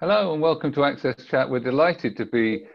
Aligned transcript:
Hello 0.00 0.32
and 0.32 0.40
welcome 0.40 0.72
to 0.74 0.84
Access 0.84 1.24
Chat. 1.24 1.50
We're 1.50 1.58
delighted 1.58 2.16
to 2.18 2.24
be 2.24 2.66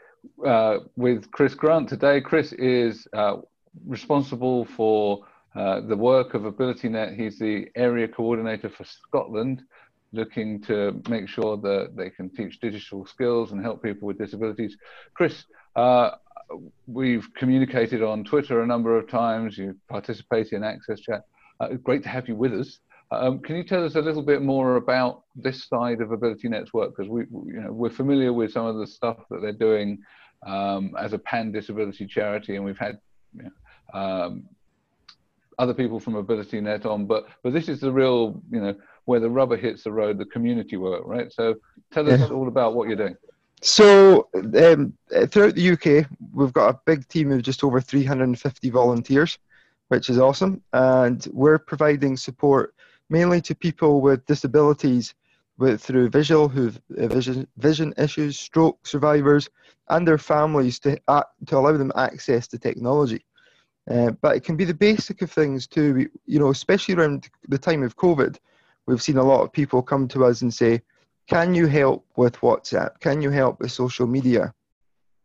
uh, 0.46 0.80
with 0.98 1.32
Chris 1.32 1.56
Grant 1.56 1.88
today. 1.88 2.20
Chris 2.20 2.52
is 2.52 3.08
uh, 3.14 3.38
responsible 3.88 4.66
for 4.66 5.26
uh, 5.56 5.80
the 5.88 5.96
work 5.96 6.34
of 6.34 6.42
AbilityNet. 6.42 7.16
He's 7.18 7.40
the 7.40 7.68
area 7.78 8.10
coordinator 8.10 8.70
for 8.70 8.84
Scotland, 8.84 9.62
looking 10.12 10.62
to 10.64 11.02
make 11.08 11.30
sure 11.30 11.56
that 11.56 11.94
they 11.96 12.10
can 12.10 12.30
teach 12.30 12.60
digital 12.60 13.06
skills 13.06 13.54
and 13.54 13.62
help 13.62 13.82
people 13.82 14.06
with 14.06 14.18
disabilities. 14.18 14.76
Chris, 15.14 15.46
uh, 15.78 16.10
we've 16.88 17.34
communicated 17.36 18.04
on 18.04 18.26
Twitter 18.26 18.64
a 18.64 18.68
number 18.68 18.98
of 18.98 19.08
times. 19.08 19.58
You 19.58 19.78
participate 19.88 20.52
in 20.52 20.62
Access 20.62 21.00
Chat. 21.00 21.22
Uh, 21.62 21.70
great 21.82 22.04
to 22.04 22.10
have 22.10 22.28
you 22.28 22.36
with 22.36 22.54
us. 22.54 22.80
Um, 23.22 23.40
can 23.40 23.56
you 23.56 23.64
tell 23.64 23.86
us 23.86 23.96
a 23.96 24.02
little 24.02 24.22
bit 24.22 24.42
more 24.42 24.76
about 24.76 25.24
this 25.36 25.66
side 25.66 26.02
of 26.02 26.12
Ability 26.12 26.50
Network? 26.50 26.96
Because 26.96 27.10
we, 27.10 27.22
you 27.22 27.62
know, 27.62 27.72
we're 27.72 27.90
familiar 27.90 28.34
with 28.34 28.52
some 28.52 28.66
of 28.66 28.78
the 28.78 28.88
stuff 28.88 29.18
that 29.30 29.42
they're 29.42 29.52
doing 29.52 30.00
um, 30.46 30.96
as 31.00 31.14
a 31.14 31.20
pan 31.20 31.52
disability 31.52 32.06
charity, 32.06 32.56
and 32.56 32.66
we've 32.66 32.78
had 32.78 33.00
you 33.36 33.44
know, 33.44 34.00
um, 34.00 34.44
other 35.60 35.74
people 35.74 36.00
from 36.00 36.16
Ability 36.16 36.62
Net 36.62 36.86
on, 36.86 37.06
but 37.06 37.28
but 37.44 37.54
this 37.54 37.70
is 37.70 37.80
the 37.80 37.92
real, 37.92 38.42
you 38.52 38.60
know, 38.60 38.76
where 39.06 39.20
the 39.20 39.30
rubber 39.30 39.58
hits 39.58 39.84
the 39.84 39.92
road, 39.92 40.18
the 40.18 40.26
community 40.26 40.78
work, 40.78 41.04
right? 41.06 41.32
So 41.32 41.56
tell 41.92 42.10
us 42.12 42.20
yeah. 42.20 42.28
all 42.28 42.48
about 42.48 42.74
what 42.76 42.88
you're 42.88 42.98
doing. 42.98 43.18
So 43.62 44.28
um, 44.34 44.94
throughout 45.30 45.56
the 45.56 45.72
UK, 45.72 46.10
we've 46.34 46.52
got 46.52 46.76
a 46.76 46.80
big 46.86 47.08
team 47.08 47.32
of 47.32 47.44
just 47.44 47.64
over 47.64 47.80
350 47.80 48.70
volunteers, 48.70 49.38
which 49.88 50.10
is 50.10 50.20
awesome, 50.20 50.62
and 50.74 51.26
we're 51.32 51.60
providing 51.60 52.18
support 52.18 52.76
mainly 53.10 53.42
to 53.42 53.56
people 53.56 54.02
with 54.02 54.26
disabilities 54.26 55.14
with, 55.58 55.82
through 55.82 56.10
visual, 56.10 56.48
who've 56.48 56.80
uh, 56.98 57.08
vision, 57.08 57.48
vision 57.58 57.94
issues, 57.98 58.40
stroke 58.40 58.86
survivors, 58.86 59.50
and 59.90 60.08
their 60.08 60.18
families 60.18 60.80
to, 60.80 61.00
to 61.46 61.58
allow 61.58 61.78
them 61.78 61.92
access 61.96 62.48
to 62.48 62.58
technology. 62.58 63.24
Uh, 63.90 64.12
but 64.22 64.36
it 64.36 64.44
can 64.44 64.56
be 64.56 64.66
the 64.66 64.74
basic 64.74 65.22
of 65.22 65.32
things 65.32 65.68
too. 65.68 66.08
You 66.26 66.40
know, 66.40 66.50
especially 66.50 66.96
around 66.96 67.30
the 67.50 67.58
time 67.58 67.84
of 67.84 67.98
COVID, 67.98 68.38
we've 68.86 69.02
seen 69.02 69.18
a 69.18 69.24
lot 69.24 69.42
of 69.42 69.52
people 69.52 69.82
come 69.82 70.08
to 70.10 70.26
us 70.26 70.42
and 70.42 70.54
say, 70.54 70.82
"Can 71.28 71.54
you 71.54 71.68
help 71.68 72.06
with 72.16 72.38
WhatsApp? 72.38 73.00
Can 73.02 73.22
you 73.22 73.30
help 73.30 73.60
with 73.60 73.72
social 73.72 74.08
media?" 74.08 74.54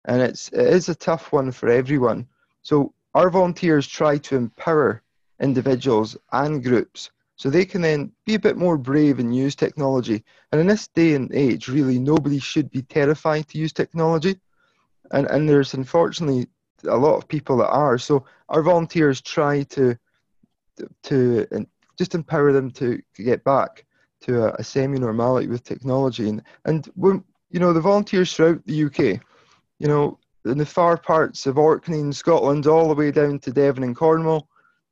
And 0.07 0.21
it's 0.21 0.49
it 0.49 0.67
is 0.67 0.89
a 0.89 0.95
tough 0.95 1.33
one 1.33 1.53
for 1.53 1.69
everyone. 1.69 2.27
So 2.63 2.93
our 3.15 3.31
volunteers 3.31 3.87
try 3.87 4.19
to 4.19 4.37
empower 4.37 5.03
individuals 5.41 6.17
and 6.33 6.63
groups 6.63 7.11
so 7.39 7.49
they 7.49 7.65
can 7.65 7.81
then 7.81 8.11
be 8.27 8.35
a 8.35 8.39
bit 8.39 8.57
more 8.57 8.77
brave 8.77 9.21
and 9.21 9.35
use 9.35 9.55
technology. 9.55 10.25
And 10.51 10.61
in 10.61 10.67
this 10.67 10.89
day 10.89 11.15
and 11.15 11.33
age, 11.33 11.69
really, 11.69 11.97
nobody 11.97 12.41
should 12.41 12.69
be 12.69 12.83
terrified 12.83 13.47
to 13.49 13.59
use 13.59 13.73
technology. 13.73 14.41
And, 15.13 15.27
and 15.29 15.49
there's 15.49 15.73
unfortunately 15.73 16.49
a 16.89 16.97
lot 16.97 17.17
of 17.17 17.29
people 17.29 17.57
that 17.59 17.69
are. 17.69 17.97
So 17.97 18.25
our 18.49 18.63
volunteers 18.63 19.21
try 19.21 19.63
to 19.63 19.97
to 21.05 21.67
just 21.97 22.15
empower 22.15 22.53
them 22.53 22.71
to, 22.71 23.03
get 23.17 23.43
back 23.43 23.85
to 24.21 24.45
a, 24.45 24.53
a 24.61 24.65
semi-normality 24.65 25.49
with 25.49 25.65
technology. 25.65 26.29
And 26.29 26.43
and 26.65 26.87
when 26.97 27.23
you 27.51 27.61
know 27.61 27.73
the 27.73 27.81
volunteers 27.81 28.33
throughout 28.33 28.67
the 28.67 28.85
UK, 28.85 28.99
you 29.79 29.87
know, 29.87 30.19
in 30.45 30.59
the 30.59 30.67
far 30.67 30.97
parts 30.97 31.47
of 31.47 31.57
Orkney 31.57 32.01
and 32.01 32.15
Scotland, 32.15 32.67
all 32.67 32.89
the 32.89 32.95
way 32.97 33.13
down 33.13 33.39
to 33.41 33.53
Devon 33.53 33.85
and 33.85 33.95
Cornwall, 33.95 34.49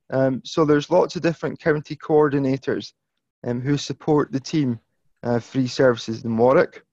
um, 0.09 0.41
so 0.43 0.65
there's 0.65 0.89
lots 0.89 1.15
of 1.15 1.21
different 1.21 1.59
county 1.59 1.95
coordinators 1.95 2.93
um, 3.45 3.61
who 3.61 3.77
support 3.77 4.31
the 4.31 4.39
team 4.39 4.79
uh, 5.23 5.39
free 5.39 5.67
services 5.67 6.23
in 6.23 6.37
Warwick. 6.37 6.83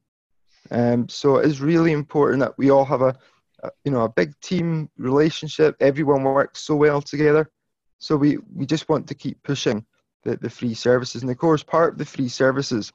Um, 0.70 1.08
so 1.08 1.36
it 1.36 1.46
is 1.46 1.60
really 1.60 1.92
important 1.92 2.40
that 2.40 2.56
we 2.58 2.70
all 2.70 2.84
have 2.84 3.02
a, 3.02 3.16
a, 3.62 3.70
you 3.84 3.92
know 3.92 4.02
a 4.02 4.08
big 4.08 4.38
team 4.40 4.88
relationship. 4.96 5.76
Everyone 5.80 6.24
works 6.24 6.60
so 6.60 6.74
well 6.74 7.02
together. 7.02 7.50
So 7.98 8.16
we, 8.16 8.38
we 8.54 8.66
just 8.66 8.88
want 8.88 9.06
to 9.08 9.14
keep 9.14 9.42
pushing 9.42 9.84
the, 10.24 10.36
the 10.36 10.50
free 10.50 10.74
services. 10.74 11.22
And 11.22 11.30
of 11.30 11.38
course, 11.38 11.62
part 11.62 11.92
of 11.92 11.98
the 11.98 12.04
free 12.04 12.28
services, 12.28 12.92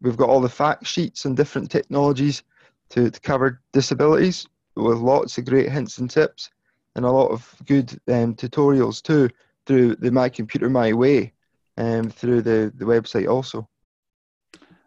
we've 0.00 0.16
got 0.16 0.28
all 0.28 0.40
the 0.40 0.48
fact 0.48 0.86
sheets 0.86 1.24
and 1.24 1.36
different 1.36 1.70
technologies 1.70 2.42
to, 2.90 3.10
to 3.10 3.20
cover 3.20 3.62
disabilities 3.72 4.46
with 4.76 4.98
lots 4.98 5.38
of 5.38 5.46
great 5.46 5.70
hints 5.70 5.98
and 5.98 6.10
tips 6.10 6.50
and 6.94 7.04
a 7.04 7.10
lot 7.10 7.30
of 7.30 7.54
good 7.66 7.90
um, 8.08 8.34
tutorials 8.34 9.02
too 9.02 9.28
through 9.66 9.96
the 9.96 10.10
My 10.10 10.28
Computer 10.28 10.68
My 10.68 10.92
Way 10.92 11.32
um, 11.76 12.10
through 12.10 12.42
the, 12.42 12.72
the 12.76 12.84
website 12.84 13.28
also. 13.28 13.68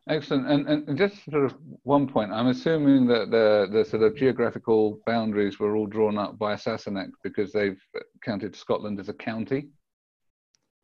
Excellent. 0.09 0.47
And, 0.47 0.87
and 0.87 0.97
just 0.97 1.15
sort 1.29 1.43
of 1.43 1.55
one 1.83 2.07
point, 2.07 2.31
I'm 2.31 2.47
assuming 2.47 3.07
that 3.07 3.29
the, 3.29 3.67
the 3.71 3.83
sort 3.83 4.03
of 4.03 4.15
geographical 4.15 4.99
boundaries 5.05 5.59
were 5.59 5.75
all 5.75 5.85
drawn 5.85 6.17
up 6.17 6.39
by 6.39 6.55
Sassenach 6.55 7.11
because 7.23 7.51
they've 7.51 7.79
counted 8.23 8.55
Scotland 8.55 8.99
as 8.99 9.09
a 9.09 9.13
county. 9.13 9.67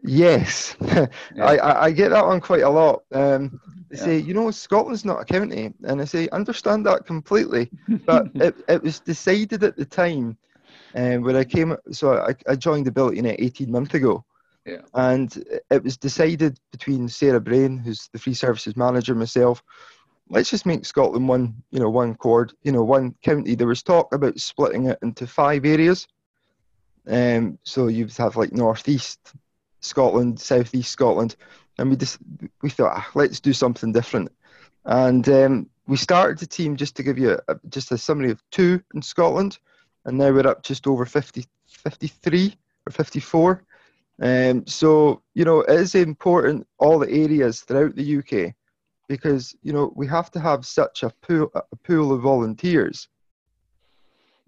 Yes, 0.05 0.75
yeah. 0.81 1.07
I, 1.39 1.85
I 1.85 1.91
get 1.91 2.09
that 2.09 2.25
one 2.25 2.41
quite 2.41 2.63
a 2.63 2.69
lot. 2.69 3.03
Um, 3.13 3.61
they 3.89 3.97
yeah. 3.97 4.03
say, 4.03 4.17
you 4.17 4.33
know, 4.33 4.51
Scotland's 4.51 5.05
not 5.05 5.21
a 5.21 5.25
county, 5.25 5.73
and 5.83 6.01
I 6.01 6.05
say, 6.05 6.27
understand 6.29 6.85
that 6.85 7.05
completely, 7.05 7.69
but 8.05 8.27
it, 8.35 8.55
it 8.67 8.83
was 8.83 8.99
decided 8.99 9.63
at 9.63 9.77
the 9.77 9.85
time 9.85 10.37
um, 10.95 11.21
when 11.21 11.35
I 11.35 11.43
came, 11.43 11.75
so 11.91 12.17
I, 12.17 12.35
I 12.47 12.55
joined 12.55 12.87
AbilityNet 12.87 13.35
18 13.39 13.71
months 13.71 13.93
ago. 13.93 14.23
Yeah. 14.65 14.81
And 14.93 15.43
it 15.69 15.83
was 15.83 15.97
decided 15.97 16.59
between 16.71 17.09
Sarah 17.09 17.41
Brain, 17.41 17.77
who's 17.77 18.09
the 18.13 18.19
free 18.19 18.33
services 18.33 18.77
manager, 18.77 19.13
myself, 19.13 19.63
let's 20.29 20.49
just 20.49 20.65
make 20.65 20.85
Scotland 20.85 21.27
one, 21.27 21.55
you 21.71 21.79
know, 21.79 21.89
one 21.89 22.15
chord, 22.15 22.53
you 22.63 22.71
know, 22.71 22.83
one 22.83 23.15
county. 23.21 23.55
There 23.55 23.67
was 23.67 23.83
talk 23.83 24.13
about 24.13 24.39
splitting 24.39 24.87
it 24.87 24.99
into 25.01 25.27
five 25.27 25.65
areas. 25.65 26.07
Um, 27.07 27.59
so 27.63 27.87
you'd 27.87 28.15
have 28.17 28.37
like 28.37 28.53
northeast 28.53 29.19
Scotland, 29.81 30.39
southeast 30.39 30.91
Scotland, 30.91 31.35
and 31.77 31.89
we 31.89 31.97
just 31.97 32.17
we 32.61 32.69
thought 32.69 32.93
ah, 32.95 33.09
let's 33.15 33.41
do 33.41 33.51
something 33.51 33.91
different. 33.91 34.31
And 34.85 35.27
um, 35.27 35.69
we 35.87 35.97
started 35.97 36.39
the 36.39 36.47
team 36.47 36.77
just 36.77 36.95
to 36.95 37.03
give 37.03 37.17
you 37.17 37.37
a, 37.47 37.55
just 37.69 37.91
a 37.91 37.97
summary 37.97 38.31
of 38.31 38.41
two 38.51 38.81
in 38.93 39.01
Scotland 39.01 39.59
and 40.05 40.17
now 40.17 40.31
we're 40.31 40.47
up 40.47 40.63
just 40.63 40.87
over 40.87 41.05
50, 41.05 41.45
53 41.67 42.57
or 42.87 42.91
54. 42.91 43.63
Um, 44.21 44.65
so, 44.67 45.21
you 45.33 45.45
know, 45.45 45.61
it 45.61 45.79
is 45.79 45.95
important, 45.95 46.67
all 46.77 46.99
the 46.99 47.09
areas 47.09 47.61
throughout 47.61 47.95
the 47.95 48.17
UK, 48.17 48.53
because, 49.07 49.55
you 49.63 49.73
know, 49.73 49.91
we 49.95 50.07
have 50.07 50.29
to 50.31 50.39
have 50.39 50.65
such 50.65 51.03
a 51.03 51.09
pool, 51.21 51.51
a 51.55 51.75
pool 51.77 52.11
of 52.13 52.21
volunteers 52.21 53.07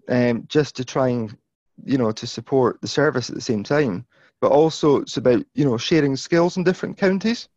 um, 0.08 0.44
just 0.48 0.76
to 0.76 0.84
try 0.84 1.08
and, 1.08 1.36
you 1.84 1.98
know, 1.98 2.12
to 2.12 2.26
support 2.26 2.80
the 2.80 2.88
service 2.88 3.28
at 3.28 3.34
the 3.34 3.40
same 3.40 3.62
time. 3.62 4.06
But 4.40 4.52
also 4.52 4.98
it's 4.98 5.16
about, 5.16 5.44
you 5.54 5.64
know, 5.64 5.78
sharing 5.78 6.16
skills 6.16 6.56
in 6.56 6.64
different 6.64 6.96
counties. 6.96 7.48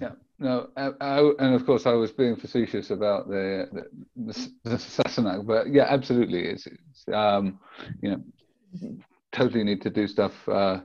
Yeah. 0.00 0.12
No, 0.40 0.70
I, 0.74 0.90
I, 1.02 1.32
and 1.38 1.54
of 1.54 1.66
course 1.66 1.84
I 1.84 1.92
was 1.92 2.12
being 2.12 2.34
facetious 2.34 2.90
about 2.90 3.28
the 3.28 3.68
the, 3.72 4.32
the, 4.32 4.50
the 4.64 4.76
Sassenach, 4.76 5.46
but 5.46 5.70
yeah, 5.70 5.84
absolutely, 5.86 6.46
it's, 6.46 6.66
it's 6.66 7.04
um, 7.12 7.60
you 8.00 8.10
know 8.10 8.96
totally 9.32 9.62
need 9.62 9.82
to 9.82 9.90
do 9.90 10.08
stuff 10.08 10.48
uh, 10.48 10.80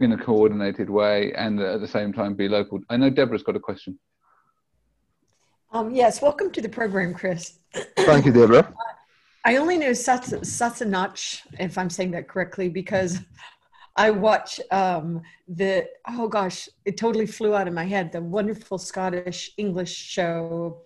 in 0.00 0.12
a 0.12 0.18
coordinated 0.18 0.90
way 0.90 1.32
and 1.32 1.58
at 1.60 1.80
the 1.80 1.88
same 1.88 2.12
time 2.12 2.34
be 2.34 2.46
local. 2.46 2.78
I 2.90 2.98
know 2.98 3.08
Deborah's 3.08 3.42
got 3.42 3.56
a 3.56 3.60
question. 3.60 3.98
Um, 5.72 5.94
yes, 5.94 6.20
welcome 6.20 6.50
to 6.52 6.60
the 6.60 6.68
program, 6.68 7.14
Chris. 7.14 7.58
Thank 7.96 8.26
you, 8.26 8.32
Deborah. 8.32 8.74
I 9.46 9.56
only 9.56 9.78
know 9.78 9.90
Sassenach, 9.90 11.40
if 11.58 11.78
I'm 11.78 11.90
saying 11.90 12.10
that 12.12 12.28
correctly, 12.28 12.68
because 12.68 13.20
I 13.96 14.10
watch 14.10 14.60
um, 14.70 15.22
the 15.48 15.88
oh 16.08 16.28
gosh, 16.28 16.68
it 16.84 16.96
totally 16.96 17.26
flew 17.26 17.54
out 17.54 17.68
of 17.68 17.74
my 17.74 17.84
head. 17.84 18.12
The 18.12 18.22
wonderful 18.22 18.78
Scottish 18.78 19.52
English 19.56 19.92
show 19.92 20.82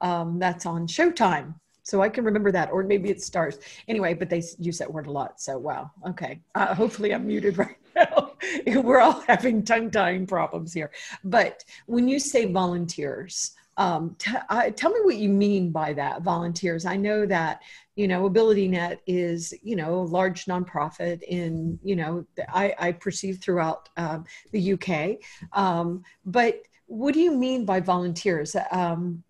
um, 0.00 0.38
that's 0.38 0.66
on 0.66 0.86
Showtime. 0.86 1.54
So 1.82 2.00
I 2.00 2.08
can 2.08 2.24
remember 2.24 2.50
that, 2.52 2.70
or 2.70 2.82
maybe 2.82 3.10
it 3.10 3.18
Starz. 3.18 3.58
Anyway, 3.88 4.14
but 4.14 4.30
they 4.30 4.42
use 4.58 4.78
that 4.78 4.90
word 4.90 5.06
a 5.06 5.10
lot. 5.10 5.40
So 5.40 5.58
wow, 5.58 5.90
okay. 6.06 6.40
Uh, 6.54 6.74
hopefully 6.74 7.12
I'm 7.14 7.26
muted 7.26 7.58
right 7.58 7.76
now. 7.94 8.32
We're 8.66 9.00
all 9.00 9.20
having 9.26 9.62
tongue 9.62 9.90
tying 9.90 10.26
problems 10.26 10.72
here. 10.72 10.90
But 11.24 11.62
when 11.86 12.08
you 12.08 12.18
say 12.18 12.46
volunteers, 12.46 13.52
um, 13.76 14.16
t- 14.18 14.32
I, 14.48 14.70
tell 14.70 14.90
me 14.90 15.00
what 15.02 15.16
you 15.16 15.28
mean 15.28 15.70
by 15.70 15.92
that 15.94 16.22
volunteers. 16.22 16.84
I 16.86 16.96
know 16.96 17.26
that 17.26 17.62
you 17.96 18.08
know 18.08 18.28
abilitynet 18.28 18.98
is 19.06 19.54
you 19.62 19.76
know 19.76 20.00
a 20.00 20.02
large 20.02 20.46
nonprofit 20.46 21.22
in 21.22 21.78
you 21.84 21.94
know 21.94 22.26
i, 22.48 22.74
I 22.76 22.90
perceive 22.90 23.38
throughout 23.38 23.88
um, 23.96 24.24
the 24.50 24.72
uk 24.72 25.18
um, 25.52 26.02
but 26.24 26.60
what 26.86 27.14
do 27.14 27.20
you 27.20 27.32
mean 27.32 27.64
by 27.64 27.80
volunteers? 27.80 28.56
Um, 28.70 29.22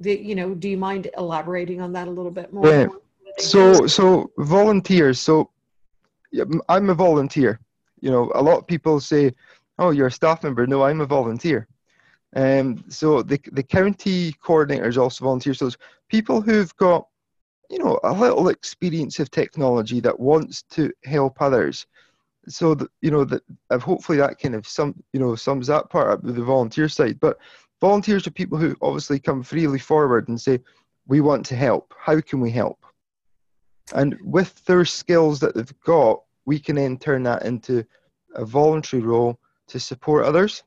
the, 0.00 0.14
you 0.18 0.34
know 0.34 0.54
do 0.54 0.68
you 0.68 0.76
mind 0.76 1.10
elaborating 1.16 1.80
on 1.80 1.92
that 1.92 2.08
a 2.08 2.10
little 2.10 2.30
bit 2.30 2.52
more? 2.52 2.66
Yeah. 2.66 2.86
so 3.38 3.86
so 3.86 4.30
volunteers 4.38 5.20
so 5.20 5.50
i'm 6.68 6.90
a 6.90 6.94
volunteer. 6.94 7.60
You 8.00 8.10
know 8.10 8.32
a 8.34 8.42
lot 8.42 8.58
of 8.58 8.66
people 8.66 9.00
say 9.00 9.34
oh 9.78 9.90
you're 9.90 10.06
a 10.06 10.12
staff 10.12 10.42
member. 10.42 10.66
No 10.66 10.82
i'm 10.82 11.00
a 11.00 11.06
volunteer 11.06 11.66
Um, 12.36 12.84
so 12.88 13.22
the 13.22 13.40
the 13.52 13.62
county 13.62 14.32
coordinators 14.44 14.96
also 14.96 15.24
volunteer. 15.24 15.54
So 15.54 15.70
people 16.08 16.40
who've 16.40 16.74
got 16.76 17.06
you 17.68 17.78
know 17.78 17.98
a 18.04 18.12
little 18.12 18.48
experience 18.48 19.18
of 19.18 19.30
technology 19.30 20.00
that 20.00 20.18
wants 20.18 20.62
to 20.70 20.92
help 21.04 21.40
others. 21.40 21.86
So 22.48 22.74
that 22.74 22.88
you 23.00 23.10
know 23.10 23.24
that 23.24 23.42
hopefully 23.80 24.18
that 24.18 24.38
kind 24.38 24.54
of 24.54 24.66
some 24.66 24.94
you 25.12 25.20
know 25.20 25.34
sums 25.34 25.66
that 25.66 25.90
part 25.90 26.10
up 26.10 26.22
with 26.22 26.36
the 26.36 26.44
volunteer 26.44 26.88
side. 26.88 27.18
But 27.20 27.38
volunteers 27.80 28.26
are 28.26 28.32
people 28.32 28.58
who 28.58 28.76
obviously 28.80 29.18
come 29.18 29.42
freely 29.42 29.78
forward 29.78 30.28
and 30.28 30.40
say, 30.40 30.60
"We 31.06 31.20
want 31.20 31.44
to 31.46 31.56
help. 31.56 31.94
How 31.98 32.20
can 32.20 32.40
we 32.40 32.50
help?" 32.50 32.78
And 33.92 34.16
with 34.22 34.64
their 34.66 34.84
skills 34.84 35.40
that 35.40 35.54
they've 35.54 35.80
got, 35.80 36.22
we 36.46 36.60
can 36.60 36.76
then 36.76 36.96
turn 36.96 37.24
that 37.24 37.44
into 37.44 37.84
a 38.34 38.44
voluntary 38.44 39.02
role 39.02 39.38
to 39.68 39.80
support 39.80 40.24
others. 40.24 40.62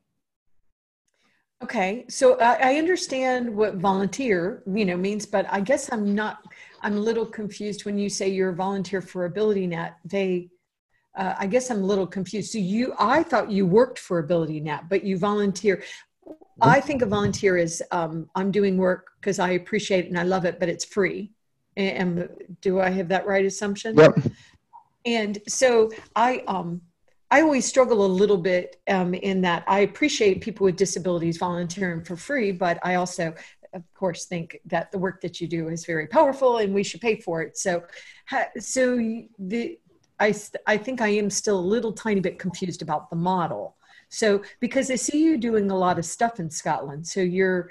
Okay, 1.62 2.04
so 2.08 2.38
I, 2.40 2.72
I, 2.72 2.74
understand 2.76 3.54
what 3.54 3.76
volunteer, 3.76 4.62
you 4.66 4.84
know, 4.84 4.96
means, 4.96 5.24
but 5.24 5.46
I 5.50 5.60
guess 5.60 5.90
I'm 5.90 6.14
not. 6.14 6.38
I'm 6.82 6.96
a 6.96 7.00
little 7.00 7.24
confused 7.24 7.86
when 7.86 7.96
you 7.96 8.10
say 8.10 8.28
you're 8.28 8.50
a 8.50 8.54
volunteer 8.54 9.00
for 9.00 9.28
AbilityNet. 9.30 9.94
They, 10.04 10.50
uh, 11.16 11.34
I 11.38 11.46
guess 11.46 11.70
I'm 11.70 11.82
a 11.82 11.86
little 11.86 12.06
confused. 12.06 12.52
So 12.52 12.58
you, 12.58 12.92
I 12.98 13.22
thought 13.22 13.50
you 13.50 13.64
worked 13.64 13.98
for 13.98 14.22
AbilityNet, 14.22 14.90
but 14.90 15.04
you 15.04 15.16
volunteer. 15.16 15.82
I 16.60 16.80
think 16.80 17.00
a 17.02 17.06
volunteer 17.06 17.56
is 17.56 17.82
um, 17.90 18.28
I'm 18.34 18.50
doing 18.50 18.76
work 18.76 19.12
because 19.20 19.38
I 19.38 19.50
appreciate 19.50 20.04
it 20.04 20.08
and 20.08 20.18
I 20.18 20.24
love 20.24 20.44
it, 20.44 20.60
but 20.60 20.68
it's 20.68 20.84
free. 20.84 21.30
And 21.76 22.28
do 22.60 22.80
I 22.80 22.90
have 22.90 23.08
that 23.08 23.26
right 23.26 23.44
assumption? 23.44 23.96
Yep. 23.96 24.18
And 25.06 25.38
so 25.48 25.90
I 26.14 26.44
um 26.46 26.80
I 27.30 27.40
always 27.42 27.64
struggle 27.64 28.04
a 28.04 28.06
little 28.06 28.36
bit 28.36 28.76
um, 28.88 29.14
in 29.14 29.40
that 29.42 29.64
I 29.66 29.80
appreciate 29.80 30.40
people 30.40 30.64
with 30.64 30.76
disabilities 30.76 31.36
volunteering 31.38 32.04
for 32.04 32.16
free, 32.16 32.52
but 32.52 32.78
I 32.82 32.94
also, 32.94 33.34
of 33.72 33.82
course, 33.94 34.26
think 34.26 34.60
that 34.66 34.92
the 34.92 34.98
work 34.98 35.20
that 35.22 35.40
you 35.40 35.48
do 35.48 35.68
is 35.68 35.84
very 35.84 36.06
powerful 36.06 36.58
and 36.58 36.74
we 36.74 36.84
should 36.84 37.00
pay 37.00 37.20
for 37.20 37.42
it. 37.42 37.56
So, 37.56 37.82
so 38.58 38.96
the 39.38 39.78
I 40.20 40.34
I 40.66 40.76
think 40.76 41.00
I 41.00 41.08
am 41.08 41.28
still 41.30 41.58
a 41.58 41.60
little 41.60 41.92
tiny 41.92 42.20
bit 42.20 42.38
confused 42.38 42.82
about 42.82 43.10
the 43.10 43.16
model. 43.16 43.76
So 44.08 44.42
because 44.60 44.90
I 44.90 44.94
see 44.94 45.24
you 45.24 45.36
doing 45.38 45.70
a 45.70 45.76
lot 45.76 45.98
of 45.98 46.04
stuff 46.04 46.38
in 46.38 46.50
Scotland, 46.50 47.06
so 47.06 47.20
you're 47.20 47.70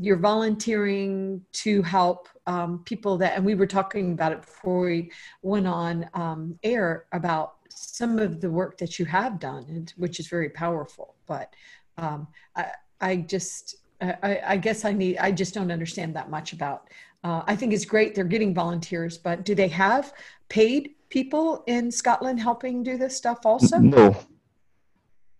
you're 0.00 0.18
volunteering 0.18 1.42
to 1.52 1.82
help 1.82 2.28
um, 2.46 2.82
people 2.84 3.18
that, 3.18 3.34
and 3.36 3.44
we 3.44 3.56
were 3.56 3.66
talking 3.66 4.12
about 4.12 4.32
it 4.32 4.42
before 4.42 4.86
we 4.86 5.10
went 5.42 5.66
on 5.66 6.08
um, 6.14 6.58
air 6.62 7.06
about 7.12 7.56
some 7.78 8.18
of 8.18 8.40
the 8.40 8.50
work 8.50 8.78
that 8.78 8.98
you 8.98 9.04
have 9.06 9.38
done, 9.38 9.64
and, 9.68 9.92
which 9.96 10.20
is 10.20 10.28
very 10.28 10.50
powerful. 10.50 11.14
But 11.26 11.54
um, 11.96 12.28
I, 12.56 12.66
I, 13.00 13.16
just, 13.16 13.76
I, 14.00 14.40
I, 14.46 14.56
guess 14.56 14.84
I 14.84 14.92
need, 14.92 15.18
I 15.18 15.32
just 15.32 15.54
don't 15.54 15.70
understand 15.70 16.14
that 16.16 16.30
much 16.30 16.52
about. 16.52 16.88
Uh, 17.24 17.42
I 17.46 17.56
think 17.56 17.72
it's 17.72 17.84
great 17.84 18.14
they're 18.14 18.24
getting 18.24 18.54
volunteers, 18.54 19.18
but 19.18 19.44
do 19.44 19.54
they 19.54 19.68
have 19.68 20.12
paid 20.48 20.94
people 21.10 21.64
in 21.66 21.90
Scotland 21.90 22.40
helping 22.40 22.82
do 22.82 22.96
this 22.96 23.16
stuff 23.16 23.44
also? 23.44 23.78
No, 23.78 24.16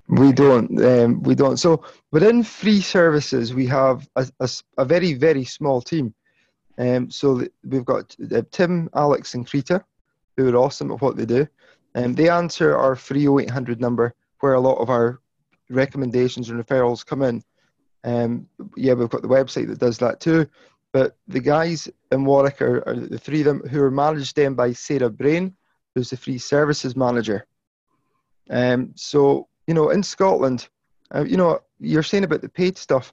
we 0.08 0.32
don't. 0.32 0.82
Um, 0.84 1.22
we 1.22 1.34
don't. 1.34 1.58
So 1.58 1.84
within 2.10 2.42
free 2.42 2.80
services, 2.80 3.54
we 3.54 3.66
have 3.66 4.08
a, 4.16 4.28
a, 4.40 4.48
a 4.78 4.84
very, 4.84 5.14
very 5.14 5.44
small 5.44 5.80
team. 5.80 6.14
Um, 6.78 7.10
so 7.10 7.44
we've 7.64 7.84
got 7.84 8.16
uh, 8.34 8.42
Tim, 8.50 8.88
Alex, 8.94 9.34
and 9.34 9.46
Krita, 9.46 9.84
who 10.36 10.48
are 10.48 10.56
awesome 10.56 10.92
at 10.92 11.00
what 11.00 11.16
they 11.16 11.26
do. 11.26 11.46
Um, 11.94 12.14
they 12.14 12.28
answer 12.28 12.76
our 12.76 12.94
free 12.94 13.28
0800 13.28 13.80
number, 13.80 14.14
where 14.40 14.54
a 14.54 14.60
lot 14.60 14.78
of 14.78 14.90
our 14.90 15.20
recommendations 15.70 16.50
and 16.50 16.64
referrals 16.64 17.04
come 17.04 17.22
in. 17.22 17.42
Um, 18.04 18.48
yeah, 18.76 18.94
we've 18.94 19.08
got 19.08 19.22
the 19.22 19.28
website 19.28 19.68
that 19.68 19.80
does 19.80 19.98
that 19.98 20.20
too. 20.20 20.46
But 20.92 21.16
the 21.26 21.40
guys 21.40 21.88
in 22.12 22.24
Warwick 22.24 22.62
are, 22.62 22.86
are 22.88 22.96
the 22.96 23.18
three 23.18 23.40
of 23.40 23.46
them 23.46 23.60
who 23.68 23.82
are 23.82 23.90
managed 23.90 24.36
then 24.36 24.54
by 24.54 24.72
Sarah 24.72 25.10
Brain, 25.10 25.54
who's 25.94 26.10
the 26.10 26.16
free 26.16 26.38
services 26.38 26.96
manager. 26.96 27.46
Um, 28.50 28.92
so 28.94 29.48
you 29.66 29.74
know, 29.74 29.90
in 29.90 30.02
Scotland, 30.02 30.68
uh, 31.14 31.24
you 31.24 31.36
know, 31.36 31.60
you're 31.78 32.02
saying 32.02 32.24
about 32.24 32.40
the 32.40 32.48
paid 32.48 32.78
stuff. 32.78 33.12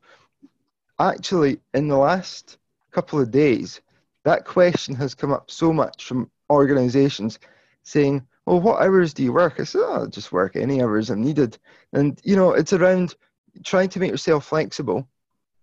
Actually, 1.00 1.60
in 1.74 1.90
the 1.90 1.98
last 1.98 2.58
couple 2.92 3.20
of 3.20 3.30
days, 3.30 3.82
that 4.24 4.46
question 4.46 4.96
has 4.96 5.14
come 5.14 5.34
up 5.34 5.52
so 5.52 5.74
much 5.74 6.06
from 6.06 6.32
organisations 6.50 7.40
saying, 7.84 8.26
"Well, 8.46 8.62
what 8.62 8.82
hours 8.82 9.14
do 9.14 9.24
you 9.24 9.34
work?" 9.34 9.60
I 9.60 9.64
said, 9.64 9.82
"Oh, 9.84 10.04
I 10.04 10.06
just 10.08 10.32
work 10.32 10.56
any 10.56 10.82
hours 10.82 11.10
I'm 11.10 11.22
needed." 11.22 11.58
And 11.94 12.20
you 12.24 12.36
know, 12.36 12.52
it's 12.54 12.74
around 12.74 13.16
trying 13.64 13.90
to 13.90 14.00
make 14.00 14.12
yourself 14.12 14.46
flexible, 14.46 15.08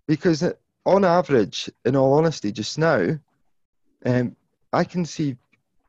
because 0.07 0.43
on 0.85 1.05
average, 1.05 1.71
in 1.85 1.95
all 1.97 2.15
honesty, 2.15 2.51
just 2.51 2.79
now, 2.79 3.19
um, 4.05 4.37
I 4.73 4.85
can 4.85 5.05
see 5.05 5.37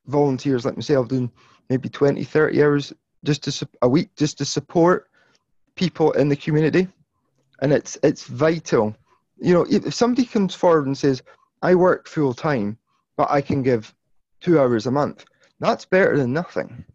volunteers 0.08 0.66
like 0.66 0.76
myself 0.76 1.08
doing 1.08 1.32
maybe 1.70 1.90
20, 1.90 2.24
30 2.24 2.64
hours 2.64 2.94
just 3.24 3.44
to 3.44 3.68
a 3.82 3.90
week 3.90 4.10
just 4.16 4.38
to 4.38 4.46
support 4.46 5.10
people 5.76 6.12
in 6.12 6.30
the 6.30 6.36
community, 6.36 6.88
and 7.62 7.74
it's 7.74 7.98
it's 8.04 8.26
vital. 8.28 8.96
You 9.40 9.54
know, 9.54 9.66
if 9.70 9.94
somebody 9.94 10.26
comes 10.26 10.54
forward 10.54 10.86
and 10.86 10.98
says, 10.98 11.24
"I 11.62 11.74
work 11.76 12.08
full 12.08 12.34
time, 12.34 12.78
but 13.18 13.32
I 13.32 13.42
can 13.42 13.64
give 13.64 13.96
two 14.42 14.60
hours 14.60 14.86
a 14.86 14.92
month," 14.92 15.26
that's 15.64 15.86
better 15.86 16.18
than 16.18 16.34
nothing. 16.34 16.86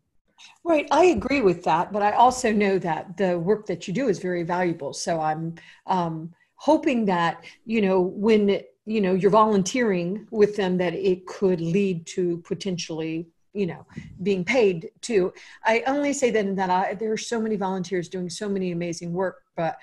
Right, 0.64 0.86
I 0.90 1.06
agree 1.06 1.40
with 1.40 1.64
that, 1.64 1.92
but 1.92 2.02
I 2.02 2.12
also 2.12 2.52
know 2.52 2.78
that 2.78 3.16
the 3.16 3.38
work 3.38 3.66
that 3.66 3.88
you 3.88 3.94
do 3.94 4.08
is 4.08 4.18
very 4.18 4.42
valuable. 4.42 4.92
So 4.92 5.20
I'm 5.20 5.54
um, 5.86 6.32
hoping 6.56 7.06
that 7.06 7.44
you 7.64 7.80
know 7.80 8.00
when 8.00 8.60
you 8.84 9.00
know 9.00 9.14
you're 9.14 9.30
volunteering 9.30 10.26
with 10.30 10.56
them 10.56 10.76
that 10.78 10.94
it 10.94 11.26
could 11.26 11.60
lead 11.60 12.06
to 12.06 12.38
potentially 12.38 13.28
you 13.54 13.66
know 13.66 13.86
being 14.22 14.44
paid 14.44 14.90
too. 15.00 15.32
i 15.64 15.82
only 15.86 16.12
say 16.12 16.30
that 16.30 16.56
that 16.56 16.70
I, 16.70 16.94
there 16.94 17.12
are 17.12 17.16
so 17.16 17.40
many 17.40 17.56
volunteers 17.56 18.08
doing 18.08 18.28
so 18.28 18.48
many 18.48 18.72
amazing 18.72 19.12
work 19.12 19.42
but 19.58 19.76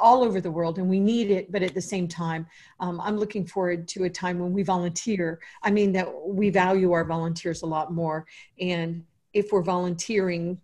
all 0.00 0.22
over 0.22 0.40
the 0.40 0.50
world 0.50 0.78
and 0.78 0.88
we 0.88 1.00
need 1.00 1.30
it 1.30 1.50
but 1.52 1.62
at 1.62 1.74
the 1.74 1.82
same 1.82 2.08
time 2.08 2.46
um, 2.80 2.98
i'm 3.02 3.18
looking 3.18 3.44
forward 3.44 3.86
to 3.86 4.04
a 4.04 4.10
time 4.10 4.38
when 4.38 4.52
we 4.52 4.62
volunteer. 4.62 5.40
I 5.62 5.70
mean 5.70 5.92
that 5.92 6.08
we 6.24 6.48
value 6.48 6.92
our 6.92 7.04
volunteers 7.04 7.62
a 7.62 7.66
lot 7.66 7.92
more 7.92 8.26
and 8.60 9.04
if 9.34 9.52
we're 9.52 9.62
volunteering 9.62 10.58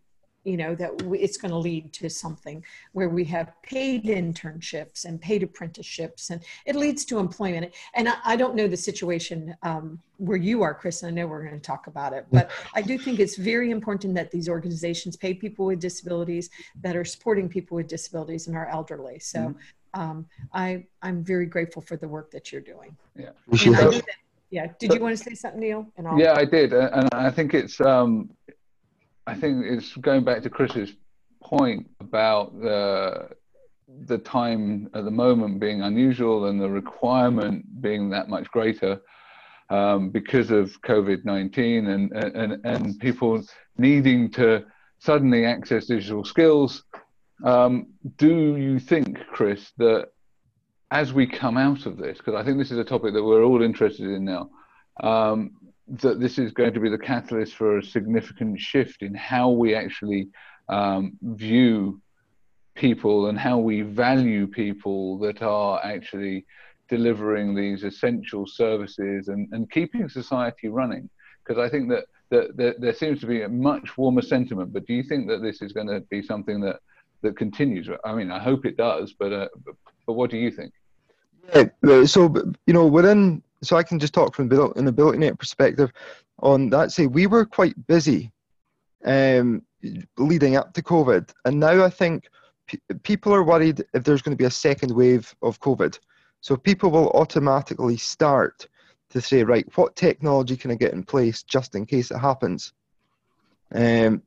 you 0.44 0.56
know 0.56 0.75
that 0.75 0.91
it's 1.12 1.37
going 1.37 1.50
to 1.50 1.59
lead 1.59 1.93
to 1.93 2.11
something 2.11 2.65
where 2.93 3.09
we 3.09 3.25
have 3.25 3.53
paid 3.62 4.05
internships 4.05 5.05
and 5.05 5.21
paid 5.21 5.43
apprenticeships 5.43 6.31
and 6.31 6.43
it 6.66 6.75
leads 6.75 7.05
to 7.05 7.19
employment. 7.19 7.73
And 7.95 8.09
i, 8.09 8.14
I 8.25 8.37
don't 8.37 8.55
know 8.55 8.66
the 8.66 8.76
situation 8.76 9.55
um, 9.62 10.00
where 10.19 10.37
you 10.37 10.62
are 10.62 10.75
chris 10.75 11.02
and 11.02 11.11
i 11.11 11.14
know 11.14 11.26
we're 11.26 11.45
going 11.45 11.55
to 11.55 11.61
talk 11.61 11.87
about 11.87 12.12
it 12.12 12.26
but 12.31 12.50
i 12.75 12.83
do 12.83 12.99
think 12.99 13.21
it's 13.21 13.37
very 13.37 13.71
important 13.71 14.14
that 14.14 14.31
these 14.31 14.49
organizations 14.49 15.16
pay 15.16 15.35
people 15.35 15.66
with 15.66 15.81
disabilities 15.81 16.50
that 16.83 16.97
are 16.97 17.05
supporting 17.05 17.49
people 17.49 17.76
with 17.76 17.88
disabilities 17.88 18.47
and 18.47 18.57
our 18.57 18.69
elderly. 18.69 19.19
So 19.19 19.38
mm-hmm. 19.38 20.00
um, 20.00 20.26
i 20.52 20.85
i'm 21.02 21.23
very 21.23 21.47
grateful 21.47 21.83
for 21.83 21.97
the 21.97 22.09
work 22.09 22.31
that 22.31 22.50
you're 22.50 22.61
doing. 22.61 22.97
Yeah. 23.16 23.31
Yeah 24.50 24.66
did 24.78 24.93
you 24.93 25.00
want 25.00 25.16
to 25.16 25.23
say 25.23 25.35
something 25.35 25.61
neil? 25.61 25.87
Yeah 26.19 26.35
i 26.37 26.45
did 26.45 26.73
and 26.73 27.09
i 27.12 27.31
think 27.31 27.55
it's 27.55 27.81
um 27.81 28.31
I 29.26 29.35
think 29.35 29.64
it's 29.64 29.95
going 29.97 30.25
back 30.25 30.43
to 30.43 30.50
Chris's 30.50 30.93
point 31.43 31.88
about 32.00 32.59
the 32.61 33.29
the 34.07 34.19
time 34.19 34.88
at 34.95 35.05
the 35.05 35.11
moment 35.11 35.61
being 35.61 35.83
unusual 35.83 36.47
and 36.47 36.61
the 36.61 36.71
requirement 36.71 37.83
being 37.83 38.09
that 38.11 38.29
much 38.29 38.50
greater 38.50 39.00
um, 39.71 40.11
because 40.11 40.50
of 40.50 40.81
COVID 40.83 41.25
nineteen 41.25 41.88
and, 41.88 42.12
and 42.12 42.64
and 42.64 42.99
people 43.00 43.43
needing 43.76 44.31
to 44.31 44.64
suddenly 44.99 45.45
access 45.45 45.87
digital 45.87 46.25
skills. 46.25 46.85
Um, 47.45 47.88
do 48.19 48.57
you 48.57 48.79
think, 48.79 49.19
Chris, 49.26 49.73
that 49.79 50.11
as 50.93 51.12
we 51.12 51.26
come 51.26 51.57
out 51.57 51.87
of 51.87 51.97
this, 51.97 52.19
because 52.19 52.35
I 52.35 52.45
think 52.45 52.59
this 52.59 52.71
is 52.71 52.79
a 52.79 52.85
topic 52.85 53.14
that 53.14 53.25
we're 53.25 53.43
all 53.43 53.62
interested 53.62 54.07
in 54.07 54.25
now, 54.25 54.50
um, 55.00 55.52
that 55.88 56.20
this 56.20 56.38
is 56.38 56.52
going 56.52 56.72
to 56.72 56.80
be 56.80 56.88
the 56.88 56.99
catalyst 56.99 57.54
for 57.54 57.78
a 57.78 57.82
significant 57.82 58.58
shift 58.58 59.02
in 59.02 59.14
how 59.14 59.50
we 59.50 59.75
actually 59.75 60.28
um, 60.68 61.12
view 61.22 62.00
people 62.75 63.26
and 63.28 63.38
how 63.38 63.58
we 63.58 63.82
value 63.82 64.46
people 64.46 65.18
that 65.18 65.42
are 65.42 65.84
actually 65.84 66.46
delivering 66.88 67.54
these 67.54 67.84
essential 67.84 68.46
services 68.46 69.28
and, 69.28 69.49
and 69.52 69.70
keeping 69.70 70.08
society 70.08 70.68
running. 70.68 71.08
Because 71.44 71.58
I 71.58 71.68
think 71.68 71.88
that, 71.90 72.04
that, 72.30 72.56
that, 72.56 72.80
there 72.80 72.94
seems 72.94 73.20
to 73.20 73.26
be 73.26 73.42
a 73.42 73.49
much 73.49 73.99
warmer 73.99 74.22
sentiment, 74.22 74.72
but 74.72 74.87
do 74.87 74.94
you 74.94 75.02
think 75.02 75.28
that 75.28 75.42
this 75.42 75.61
is 75.62 75.72
going 75.72 75.88
to 75.88 76.00
be 76.11 76.22
something 76.22 76.61
that, 76.61 76.76
that 77.22 77.37
continues? 77.37 77.88
I 78.04 78.14
mean, 78.14 78.30
I 78.30 78.38
hope 78.38 78.64
it 78.64 78.76
does, 78.76 79.14
but, 79.18 79.32
uh, 79.32 79.49
but, 80.06 80.14
what 80.14 80.30
do 80.30 80.37
you 80.37 80.50
think? 80.50 80.72
Yeah, 81.54 82.04
so, 82.04 82.34
you 82.66 82.75
know, 82.75 82.87
within 82.87 83.42
so 83.62 83.76
I 83.76 83.83
can 83.83 83.99
just 83.99 84.14
talk 84.14 84.35
from 84.35 84.50
an 84.50 84.87
AbilityNet 84.92 85.38
perspective 85.38 85.92
on 86.40 86.71
that. 86.71 86.92
Say 86.92 87.07
we 87.07 87.26
were 87.26 87.45
quite 87.45 87.87
busy 87.87 88.31
um, 89.04 89.62
leading 90.16 90.57
up 90.57 90.73
to 90.75 90.83
COVID, 90.83 91.33
and 91.45 91.61
now 91.61 91.85
I 91.85 91.90
think 91.90 92.28
p- 92.66 92.81
people 93.02 93.35
are 93.35 93.45
worried 93.45 93.85
if 93.95 94.04
there's 94.04 94.23
going 94.23 94.37
to 94.37 94.42
be 94.42 94.47
a 94.47 94.50
second 94.50 94.92
wave 94.92 95.35
of 95.42 95.61
COVID. 95.61 95.99
So 96.40 96.57
people 96.57 96.90
will 96.90 97.11
automatically 97.11 97.97
start 97.97 98.66
to 99.11 99.21
say, 99.21 99.45
right, 99.45 99.66
what 99.76 99.95
technology 99.95 100.57
can 100.57 100.71
I 100.71 100.75
get 100.75 100.92
in 100.92 101.04
place 101.04 101.42
just 101.42 101.75
in 101.75 101.87
case 101.87 102.11
it 102.11 102.19
happens? 102.19 102.73
Um, 103.75 104.23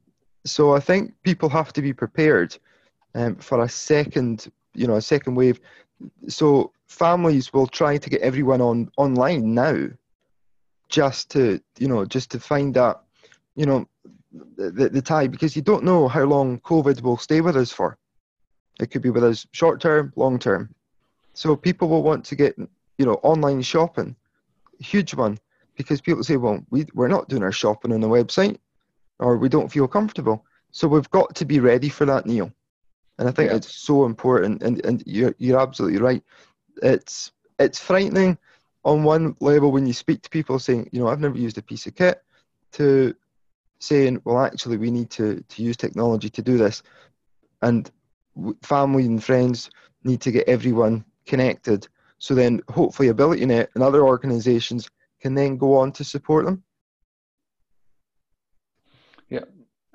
so 0.45 0.75
I 0.75 0.79
think 0.79 1.13
people 1.23 1.49
have 1.49 1.73
to 1.73 1.81
be 1.81 1.91
prepared 1.91 2.57
um, 3.15 3.35
for 3.35 3.63
a 3.63 3.69
second, 3.69 4.51
you 4.73 4.87
know, 4.87 4.95
a 4.95 5.01
second 5.01 5.35
wave. 5.35 5.59
So 6.27 6.71
families 6.87 7.51
will 7.53 7.67
try 7.67 7.97
to 7.97 8.09
get 8.09 8.21
everyone 8.21 8.61
on 8.61 8.89
online 8.97 9.53
now, 9.53 9.87
just 10.89 11.31
to, 11.31 11.59
you 11.79 11.87
know, 11.87 12.05
just 12.05 12.31
to 12.31 12.39
find 12.39 12.73
that, 12.75 13.01
you 13.55 13.65
know, 13.65 13.87
the, 14.57 14.89
the 14.89 15.01
tie 15.01 15.27
because 15.27 15.55
you 15.55 15.61
don't 15.61 15.83
know 15.83 16.07
how 16.07 16.23
long 16.23 16.59
COVID 16.59 17.01
will 17.01 17.17
stay 17.17 17.41
with 17.41 17.55
us 17.55 17.71
for. 17.71 17.97
It 18.79 18.91
could 18.91 19.01
be 19.01 19.09
with 19.09 19.23
us 19.23 19.47
short 19.51 19.79
term, 19.81 20.11
long 20.15 20.39
term. 20.39 20.73
So 21.33 21.55
people 21.55 21.89
will 21.89 22.03
want 22.03 22.25
to 22.25 22.35
get, 22.35 22.57
you 22.97 23.05
know, 23.05 23.15
online 23.23 23.61
shopping, 23.61 24.15
huge 24.79 25.13
one, 25.13 25.37
because 25.75 26.01
people 26.01 26.23
say, 26.23 26.37
well, 26.37 26.63
we, 26.69 26.85
we're 26.93 27.07
not 27.07 27.29
doing 27.29 27.43
our 27.43 27.51
shopping 27.51 27.93
on 27.93 28.01
the 28.01 28.07
website 28.07 28.57
or 29.19 29.37
we 29.37 29.49
don't 29.49 29.71
feel 29.71 29.87
comfortable. 29.87 30.45
So 30.71 30.87
we've 30.87 31.09
got 31.11 31.35
to 31.35 31.45
be 31.45 31.59
ready 31.59 31.89
for 31.89 32.05
that, 32.05 32.25
Neil. 32.25 32.51
And 33.17 33.29
I 33.29 33.31
think 33.31 33.49
yeah. 33.49 33.57
it's 33.57 33.73
so 33.73 34.05
important. 34.05 34.61
And, 34.61 34.83
and 34.85 35.03
you're, 35.05 35.33
you're 35.37 35.59
absolutely 35.59 35.99
right. 35.99 36.23
It's, 36.81 37.31
it's 37.59 37.79
frightening 37.79 38.37
on 38.83 39.03
one 39.03 39.35
level 39.39 39.71
when 39.71 39.87
you 39.87 39.93
speak 39.93 40.21
to 40.21 40.29
people 40.29 40.59
saying, 40.59 40.89
you 40.91 40.99
know, 40.99 41.07
I've 41.07 41.19
never 41.19 41.37
used 41.37 41.57
a 41.57 41.61
piece 41.61 41.87
of 41.87 41.95
kit 41.95 42.23
to 42.73 43.15
saying, 43.79 44.21
well, 44.25 44.39
actually, 44.39 44.77
we 44.77 44.91
need 44.91 45.09
to, 45.11 45.43
to 45.49 45.63
use 45.63 45.77
technology 45.77 46.29
to 46.29 46.41
do 46.41 46.57
this. 46.57 46.83
And 47.61 47.89
family 48.61 49.05
and 49.05 49.23
friends 49.23 49.69
need 50.03 50.21
to 50.21 50.31
get 50.31 50.47
everyone 50.47 51.03
connected. 51.25 51.87
So 52.17 52.35
then, 52.35 52.61
hopefully, 52.69 53.09
AbilityNet 53.09 53.67
and 53.75 53.83
other 53.83 54.05
organizations 54.05 54.89
can 55.19 55.33
then 55.33 55.57
go 55.57 55.77
on 55.77 55.91
to 55.93 56.03
support 56.03 56.45
them. 56.45 56.63
Yeah, 59.29 59.45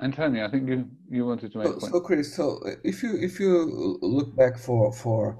Antonio, 0.00 0.46
I 0.46 0.50
think 0.50 0.68
you, 0.68 0.88
you 1.08 1.24
wanted 1.26 1.52
to 1.52 1.58
make 1.58 1.66
so, 1.68 1.72
a 1.72 1.80
point. 1.80 1.92
So, 1.92 2.00
Chris, 2.00 2.34
so 2.34 2.60
if 2.84 3.02
you 3.02 3.16
if 3.16 3.38
you 3.38 3.98
look 4.02 4.34
back 4.36 4.58
for 4.58 4.92
for 4.92 5.38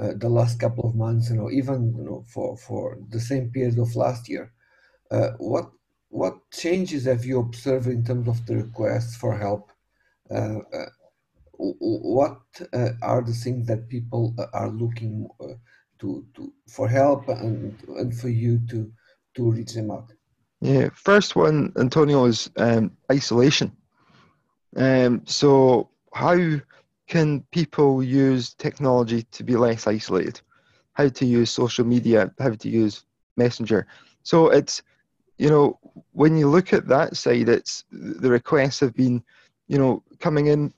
uh, 0.00 0.12
the 0.16 0.28
last 0.28 0.58
couple 0.58 0.88
of 0.88 0.94
months, 0.94 1.30
you 1.30 1.36
know, 1.36 1.50
even 1.50 1.94
you 1.96 2.04
know 2.04 2.24
for 2.32 2.56
for 2.56 2.98
the 3.10 3.20
same 3.20 3.50
period 3.50 3.78
of 3.78 3.94
last 3.96 4.28
year, 4.28 4.52
uh, 5.10 5.30
what 5.38 5.70
what 6.08 6.38
changes 6.50 7.04
have 7.04 7.24
you 7.24 7.38
observed 7.38 7.86
in 7.86 8.04
terms 8.04 8.28
of 8.28 8.44
the 8.46 8.56
requests 8.56 9.16
for 9.16 9.36
help? 9.36 9.70
Uh, 10.30 10.60
uh, 10.72 10.86
what 11.58 12.40
uh, 12.72 12.90
are 13.02 13.22
the 13.22 13.32
things 13.32 13.66
that 13.66 13.88
people 13.88 14.34
are 14.54 14.70
looking 14.70 15.28
to, 15.98 16.24
to 16.34 16.52
for 16.68 16.88
help 16.88 17.28
and, 17.28 17.76
and 17.98 18.18
for 18.18 18.30
you 18.30 18.58
to 18.70 18.90
to 19.34 19.50
reach 19.50 19.74
them 19.74 19.90
out? 19.90 20.12
Yeah, 20.62 20.88
first 20.94 21.36
one, 21.36 21.72
Antonio, 21.78 22.24
is 22.24 22.50
um, 22.56 22.92
isolation. 23.10 23.76
Um, 24.76 25.22
so 25.26 25.90
how 26.12 26.36
can 27.10 27.40
people 27.50 28.02
use 28.02 28.54
technology 28.54 29.24
to 29.32 29.42
be 29.42 29.56
less 29.56 29.86
isolated? 29.88 30.40
How 30.92 31.08
to 31.08 31.26
use 31.26 31.50
social 31.50 31.84
media? 31.84 32.32
How 32.38 32.50
to 32.50 32.68
use 32.68 33.04
Messenger? 33.36 33.86
So 34.22 34.48
it's 34.50 34.82
you 35.38 35.48
know, 35.48 35.78
when 36.12 36.36
you 36.36 36.48
look 36.48 36.72
at 36.72 36.86
that 36.88 37.16
side, 37.16 37.48
it's 37.48 37.84
the 37.90 38.30
requests 38.30 38.78
have 38.80 38.94
been, 38.94 39.24
you 39.68 39.78
know, 39.78 40.02
coming 40.18 40.48
in 40.48 40.72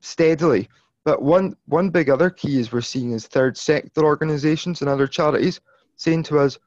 steadily. 0.00 0.68
But 1.04 1.22
one 1.22 1.56
one 1.66 1.90
big 1.90 2.10
other 2.10 2.28
key 2.28 2.58
is 2.58 2.72
we're 2.72 2.80
seeing 2.80 3.12
is 3.12 3.26
third 3.26 3.56
sector 3.56 4.04
organisations 4.04 4.80
and 4.80 4.90
other 4.90 5.06
charities 5.06 5.60
saying 5.94 6.24
to 6.24 6.38
us, 6.40 6.58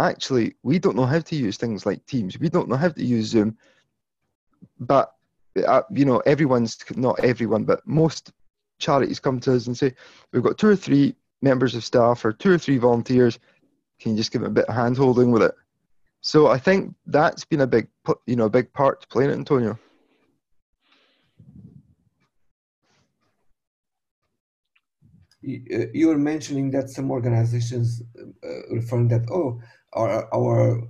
actually, 0.00 0.56
we 0.62 0.78
don't 0.78 0.96
know 0.96 1.06
how 1.06 1.20
to 1.20 1.36
use 1.36 1.58
things 1.58 1.86
like 1.86 2.04
Teams. 2.06 2.38
We 2.38 2.48
don't 2.48 2.68
know 2.70 2.76
how 2.76 2.88
to 2.88 3.04
use 3.04 3.26
Zoom. 3.26 3.56
But 4.80 5.12
uh, 5.66 5.82
you 5.90 6.04
know, 6.04 6.18
everyone's 6.20 6.78
not 6.96 7.20
everyone, 7.20 7.64
but 7.64 7.86
most 7.86 8.32
charities 8.78 9.20
come 9.20 9.40
to 9.40 9.54
us 9.54 9.66
and 9.66 9.76
say, 9.76 9.94
we've 10.32 10.42
got 10.42 10.58
two 10.58 10.68
or 10.68 10.76
three 10.76 11.14
members 11.40 11.74
of 11.74 11.84
staff 11.84 12.24
or 12.24 12.32
two 12.32 12.50
or 12.50 12.58
three 12.58 12.78
volunteers. 12.78 13.38
Can 14.00 14.12
you 14.12 14.16
just 14.16 14.32
give 14.32 14.42
them 14.42 14.50
a 14.50 14.54
bit 14.54 14.66
of 14.66 14.74
hand 14.74 14.96
holding 14.96 15.30
with 15.30 15.42
it? 15.42 15.54
So 16.20 16.48
I 16.48 16.58
think 16.58 16.94
that's 17.06 17.44
been 17.44 17.60
a 17.60 17.66
big, 17.66 17.88
you 18.26 18.36
know, 18.36 18.44
a 18.46 18.50
big 18.50 18.72
part 18.72 19.00
to 19.02 19.08
play 19.08 19.24
in 19.24 19.30
it, 19.30 19.34
Antonio. 19.34 19.78
You 25.42 26.06
were 26.06 26.18
mentioning 26.18 26.70
that 26.70 26.88
some 26.88 27.10
organizations 27.10 28.00
uh, 28.16 28.48
referring 28.70 29.08
that 29.08 29.28
oh, 29.28 29.60
our 29.92 30.32
our 30.32 30.86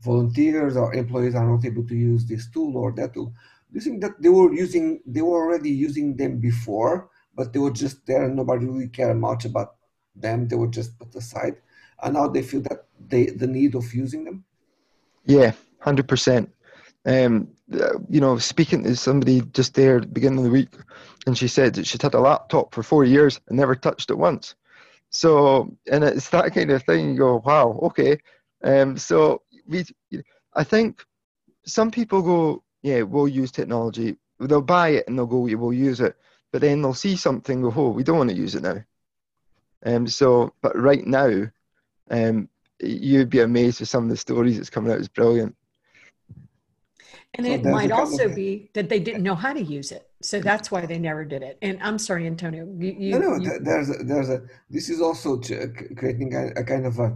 volunteers 0.00 0.76
or 0.76 0.94
employees 0.94 1.34
are 1.34 1.46
not 1.46 1.64
able 1.64 1.86
to 1.86 1.94
use 1.94 2.24
this 2.24 2.48
tool 2.50 2.76
or 2.76 2.92
that 2.92 3.12
tool. 3.12 3.34
Do 3.70 3.74
you 3.74 3.80
think 3.80 4.00
that 4.02 4.20
they 4.20 4.28
were 4.28 4.52
using, 4.52 5.00
they 5.06 5.22
were 5.22 5.44
already 5.44 5.70
using 5.70 6.16
them 6.16 6.38
before, 6.38 7.10
but 7.34 7.52
they 7.52 7.58
were 7.58 7.72
just 7.72 8.06
there 8.06 8.24
and 8.24 8.36
nobody 8.36 8.66
really 8.66 8.88
cared 8.88 9.18
much 9.18 9.44
about 9.44 9.76
them. 10.14 10.48
They 10.48 10.56
were 10.56 10.68
just 10.68 10.98
put 10.98 11.14
aside 11.14 11.56
and 12.02 12.14
now 12.14 12.28
they 12.28 12.42
feel 12.42 12.62
that 12.62 12.86
they 13.08 13.26
the 13.26 13.46
need 13.46 13.74
of 13.74 13.92
using 13.94 14.24
them? 14.24 14.44
Yeah, 15.24 15.52
hundred 15.80 16.08
percent. 16.08 16.50
Um, 17.04 17.48
you 18.08 18.20
know, 18.20 18.38
speaking 18.38 18.82
to 18.84 18.96
somebody 18.96 19.40
just 19.52 19.74
there 19.74 19.96
at 19.96 20.02
the 20.02 20.08
beginning 20.08 20.38
of 20.38 20.44
the 20.44 20.50
week, 20.50 20.74
and 21.26 21.36
she 21.36 21.48
said 21.48 21.74
that 21.74 21.86
she'd 21.86 22.02
had 22.02 22.14
a 22.14 22.20
laptop 22.20 22.74
for 22.74 22.82
four 22.82 23.04
years 23.04 23.40
and 23.48 23.56
never 23.56 23.74
touched 23.74 24.10
it 24.10 24.18
once. 24.18 24.54
So, 25.10 25.76
and 25.90 26.02
it's 26.02 26.30
that 26.30 26.52
kind 26.52 26.70
of 26.70 26.82
thing. 26.82 27.10
You 27.10 27.18
go, 27.18 27.42
wow, 27.44 27.78
okay. 27.82 28.18
Um, 28.64 28.96
so 28.96 29.42
we, 29.66 29.84
I 30.54 30.64
think 30.64 31.04
some 31.64 31.90
people 31.90 32.22
go, 32.22 32.62
yeah, 32.86 33.02
we'll 33.02 33.26
use 33.26 33.50
technology. 33.50 34.16
They'll 34.38 34.62
buy 34.62 34.90
it 34.90 35.08
and 35.08 35.18
they'll 35.18 35.26
go, 35.26 35.40
we'll 35.40 35.72
use 35.72 36.00
it. 36.00 36.16
But 36.52 36.60
then 36.60 36.80
they'll 36.80 36.94
see 36.94 37.16
something, 37.16 37.60
go, 37.60 37.72
oh, 37.74 37.90
we 37.90 38.04
don't 38.04 38.18
want 38.18 38.30
to 38.30 38.36
use 38.36 38.54
it 38.54 38.62
now. 38.62 38.84
Um, 39.84 40.06
so, 40.06 40.52
but 40.62 40.78
right 40.78 41.04
now, 41.04 41.48
um, 42.10 42.48
you'd 42.80 43.28
be 43.30 43.40
amazed 43.40 43.80
with 43.80 43.88
some 43.88 44.04
of 44.04 44.10
the 44.10 44.16
stories 44.16 44.56
that's 44.56 44.70
coming 44.70 44.92
out. 44.92 44.98
It's 44.98 45.08
brilliant. 45.08 45.56
And 47.34 47.46
it 47.46 47.64
might 47.64 47.90
also 47.90 48.32
be 48.32 48.70
that 48.74 48.88
they 48.88 49.00
didn't 49.00 49.24
know 49.24 49.34
how 49.34 49.52
to 49.52 49.60
use 49.60 49.92
it, 49.92 50.08
so 50.22 50.40
that's 50.40 50.70
why 50.70 50.86
they 50.86 50.98
never 50.98 51.24
did 51.24 51.42
it. 51.42 51.58
And 51.60 51.78
I'm 51.82 51.98
sorry, 51.98 52.26
Antonio. 52.26 52.64
You, 52.78 52.94
you, 52.98 53.18
no, 53.18 53.18
no. 53.18 53.36
You, 53.36 53.58
there's 53.60 53.90
a, 53.90 54.04
there's 54.04 54.30
a. 54.30 54.42
This 54.70 54.88
is 54.88 55.02
also 55.02 55.36
creating 55.36 56.34
a, 56.34 56.60
a 56.60 56.64
kind 56.64 56.86
of 56.86 56.98
a, 56.98 57.14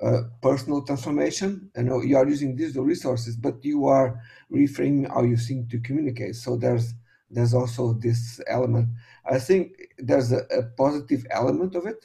a, 0.00 0.22
personal 0.42 0.82
transformation. 0.82 1.70
You 1.76 1.82
know, 1.84 2.02
you 2.02 2.16
are 2.16 2.28
using 2.28 2.56
digital 2.56 2.84
resources, 2.84 3.36
but 3.36 3.64
you 3.64 3.86
are 3.86 4.20
reframing 4.52 5.08
how 5.08 5.22
you 5.22 5.36
think 5.36 5.70
to 5.70 5.80
communicate. 5.80 6.36
So 6.36 6.56
there's 6.56 6.94
there's 7.30 7.54
also 7.54 7.92
this 7.92 8.40
element. 8.48 8.88
I 9.24 9.38
think 9.38 9.76
there's 9.98 10.32
a, 10.32 10.42
a 10.50 10.62
positive 10.76 11.24
element 11.30 11.76
of 11.76 11.86
it 11.86 12.04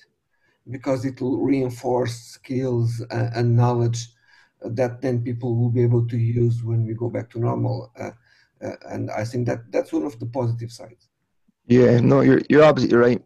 because 0.70 1.04
it 1.04 1.20
will 1.20 1.42
reinforce 1.42 2.16
skills 2.16 3.04
and, 3.10 3.34
and, 3.36 3.56
knowledge 3.56 4.08
that 4.62 5.02
then 5.02 5.24
people 5.24 5.56
will 5.56 5.70
be 5.70 5.82
able 5.82 6.08
to 6.08 6.18
use 6.18 6.64
when 6.64 6.86
we 6.86 6.94
go 6.94 7.10
back 7.10 7.30
to 7.32 7.40
normal. 7.40 7.92
Uh, 8.00 8.12
uh, 8.64 8.76
and 8.90 9.12
I 9.12 9.26
think 9.26 9.48
that 9.48 9.72
that's 9.72 9.92
one 9.92 10.06
of 10.06 10.20
the 10.20 10.26
positive 10.28 10.72
sides. 10.72 11.10
Yeah, 11.68 12.00
no, 12.00 12.22
you're 12.22 12.42
you're 12.50 12.64
absolutely 12.64 12.98
right. 12.98 13.24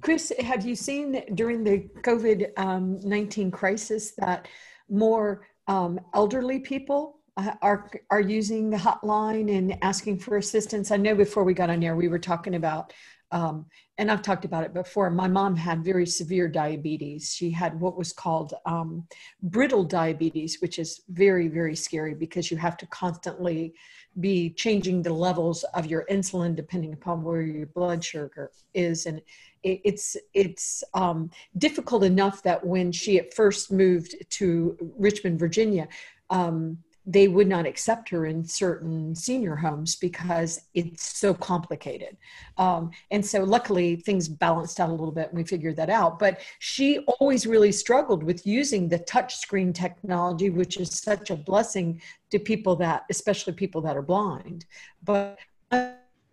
Chris, 0.00 0.32
have 0.40 0.64
you 0.64 0.74
seen 0.74 1.22
during 1.34 1.62
the 1.62 1.88
COVID 2.02 2.58
um, 2.58 2.98
19 3.00 3.50
crisis 3.50 4.12
that 4.18 4.48
more 4.88 5.46
um, 5.66 6.00
elderly 6.14 6.58
people 6.60 7.20
uh, 7.36 7.52
are, 7.62 7.90
are 8.10 8.20
using 8.20 8.70
the 8.70 8.76
hotline 8.76 9.56
and 9.56 9.76
asking 9.82 10.18
for 10.18 10.36
assistance? 10.38 10.90
I 10.90 10.96
know 10.96 11.14
before 11.14 11.44
we 11.44 11.54
got 11.54 11.70
on 11.70 11.82
air, 11.82 11.96
we 11.96 12.08
were 12.08 12.18
talking 12.18 12.54
about 12.54 12.92
um, 13.32 13.66
and 13.98 14.10
I've 14.10 14.22
talked 14.22 14.44
about 14.44 14.64
it 14.64 14.74
before. 14.74 15.08
My 15.10 15.28
mom 15.28 15.54
had 15.54 15.84
very 15.84 16.06
severe 16.06 16.48
diabetes. 16.48 17.32
She 17.32 17.50
had 17.50 17.78
what 17.78 17.96
was 17.96 18.12
called 18.12 18.54
um, 18.66 19.06
brittle 19.42 19.84
diabetes, 19.84 20.58
which 20.60 20.78
is 20.78 21.02
very, 21.08 21.48
very 21.48 21.76
scary 21.76 22.14
because 22.14 22.50
you 22.50 22.56
have 22.56 22.76
to 22.78 22.86
constantly 22.86 23.74
be 24.18 24.50
changing 24.50 25.02
the 25.02 25.12
levels 25.12 25.62
of 25.74 25.86
your 25.86 26.04
insulin 26.10 26.56
depending 26.56 26.92
upon 26.92 27.22
where 27.22 27.42
your 27.42 27.66
blood 27.66 28.04
sugar 28.04 28.50
is. 28.74 29.06
And 29.06 29.22
it's 29.62 30.16
it's 30.34 30.82
um, 30.94 31.30
difficult 31.58 32.02
enough 32.02 32.42
that 32.42 32.64
when 32.64 32.90
she 32.92 33.18
at 33.18 33.34
first 33.34 33.70
moved 33.70 34.14
to 34.30 34.76
Richmond, 34.98 35.38
Virginia. 35.38 35.86
Um, 36.30 36.78
they 37.12 37.28
would 37.28 37.48
not 37.48 37.66
accept 37.66 38.08
her 38.08 38.26
in 38.26 38.44
certain 38.44 39.14
senior 39.14 39.56
homes 39.56 39.96
because 39.96 40.60
it's 40.74 41.18
so 41.18 41.34
complicated. 41.34 42.16
Um, 42.56 42.90
and 43.10 43.24
so, 43.24 43.42
luckily, 43.42 43.96
things 43.96 44.28
balanced 44.28 44.78
out 44.78 44.90
a 44.90 44.92
little 44.92 45.12
bit 45.12 45.28
and 45.28 45.36
we 45.36 45.44
figured 45.44 45.76
that 45.76 45.90
out. 45.90 46.18
But 46.18 46.40
she 46.60 47.00
always 47.18 47.46
really 47.46 47.72
struggled 47.72 48.22
with 48.22 48.46
using 48.46 48.88
the 48.88 48.98
touch 48.98 49.36
screen 49.36 49.72
technology, 49.72 50.50
which 50.50 50.76
is 50.76 50.90
such 50.98 51.30
a 51.30 51.36
blessing 51.36 52.00
to 52.30 52.38
people 52.38 52.76
that, 52.76 53.04
especially 53.10 53.54
people 53.54 53.80
that 53.82 53.96
are 53.96 54.02
blind. 54.02 54.66
But 55.02 55.38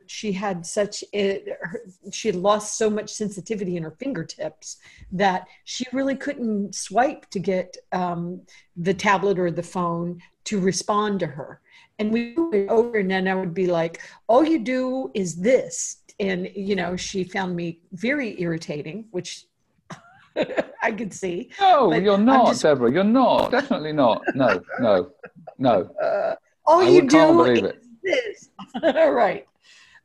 she 0.07 0.31
had 0.31 0.65
such 0.65 1.03
it, 1.13 1.47
her, 1.61 1.81
she 2.11 2.27
had 2.27 2.35
lost 2.35 2.77
so 2.77 2.89
much 2.89 3.09
sensitivity 3.11 3.77
in 3.77 3.83
her 3.83 3.95
fingertips 3.99 4.77
that 5.11 5.47
she 5.65 5.85
really 5.93 6.15
couldn't 6.15 6.75
swipe 6.75 7.29
to 7.29 7.39
get 7.39 7.75
um, 7.91 8.41
the 8.75 8.93
tablet 8.93 9.37
or 9.39 9.51
the 9.51 9.63
phone 9.63 10.21
to 10.45 10.59
respond 10.59 11.19
to 11.19 11.27
her. 11.27 11.61
And 11.99 12.11
we 12.11 12.33
went 12.37 12.69
over, 12.69 12.97
and 12.97 13.09
then 13.09 13.27
I 13.27 13.35
would 13.35 13.53
be 13.53 13.67
like, 13.67 14.01
"All 14.27 14.45
you 14.45 14.59
do 14.59 15.11
is 15.13 15.35
this," 15.35 16.03
and 16.19 16.49
you 16.55 16.75
know, 16.75 16.95
she 16.95 17.23
found 17.23 17.55
me 17.55 17.79
very 17.91 18.39
irritating, 18.41 19.05
which 19.11 19.45
I 20.83 20.91
could 20.91 21.13
see. 21.13 21.49
No, 21.59 21.93
you're 21.93 22.17
not, 22.17 22.47
just... 22.47 22.61
Deborah. 22.61 22.91
You're 22.91 23.03
not. 23.03 23.51
Definitely 23.51 23.93
not. 23.93 24.21
No, 24.35 24.61
no, 24.79 25.11
no. 25.57 25.89
Uh, 26.03 26.35
all 26.65 26.81
I 26.81 26.89
you 26.89 27.07
do 27.07 27.43
is 27.45 27.59
it. 27.59 27.83
this. 28.03 28.49
right. 28.83 29.47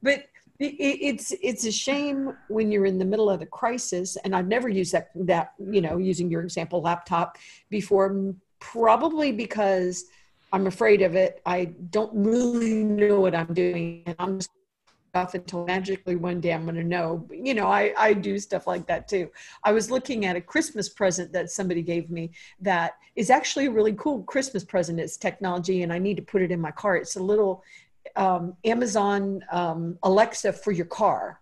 But 0.03 0.27
it's 0.63 1.33
it's 1.43 1.65
a 1.65 1.73
shame 1.73 2.37
when 2.49 2.71
you're 2.71 2.87
in 2.87 2.99
the 2.99 3.05
middle 3.05 3.29
of 3.29 3.41
the 3.41 3.47
crisis 3.47 4.17
and 4.25 4.35
i've 4.37 4.47
never 4.47 4.69
used 4.69 4.93
that 4.93 5.11
that 5.15 5.53
you 5.59 5.81
know 5.81 5.99
using 5.99 6.31
your 6.31 6.43
example 6.43 6.81
laptop 6.81 7.37
before 7.69 8.35
probably 8.61 9.33
because 9.33 10.05
i'm 10.53 10.69
afraid 10.69 11.03
of 11.03 11.17
it 11.17 11.43
i 11.47 11.65
don't 11.91 12.13
really 12.15 12.85
know 12.85 13.21
what 13.21 13.35
i'm 13.35 13.53
doing 13.53 14.03
and 14.07 14.15
i'm 14.19 14.39
just 14.39 14.51
off 15.15 15.35
until 15.35 15.67
magically 15.67 16.17
one 16.17 16.41
day 16.41 16.53
I'm 16.53 16.65
going 16.65 16.77
to 16.77 16.85
know. 16.85 17.27
You 17.31 17.55
know, 17.55 17.67
I, 17.67 17.93
I 17.99 18.15
do 18.15 18.39
stuff 18.39 18.67
like 18.67 18.87
that 18.87 19.09
too. 19.09 19.31
I 19.63 19.73
was 19.73 19.91
looking 19.91 20.25
at 20.25 20.37
a 20.37 20.41
Christmas 20.41 20.89
present 20.89 21.33
that 21.33 21.51
somebody 21.51 21.83
gave 21.83 22.11
me 22.11 22.31
that 22.61 22.93
is 23.15 23.29
actually 23.29 23.67
a 23.67 23.71
really 23.71 23.93
cool 23.95 24.23
Christmas 24.23 24.65
present. 24.65 24.99
It's 24.99 25.17
technology, 25.17 25.83
and 25.83 25.93
I 25.93 25.99
need 25.99 26.17
to 26.17 26.23
put 26.23 26.43
it 26.43 26.51
in 26.51 26.61
my 26.61 26.71
car. 26.71 26.97
It's 26.97 27.17
a 27.17 27.23
little 27.23 27.63
um, 28.17 28.57
Amazon 28.65 29.45
um, 29.51 29.99
Alexa 30.03 30.53
for 30.53 30.73
your 30.73 30.87
car. 30.87 31.41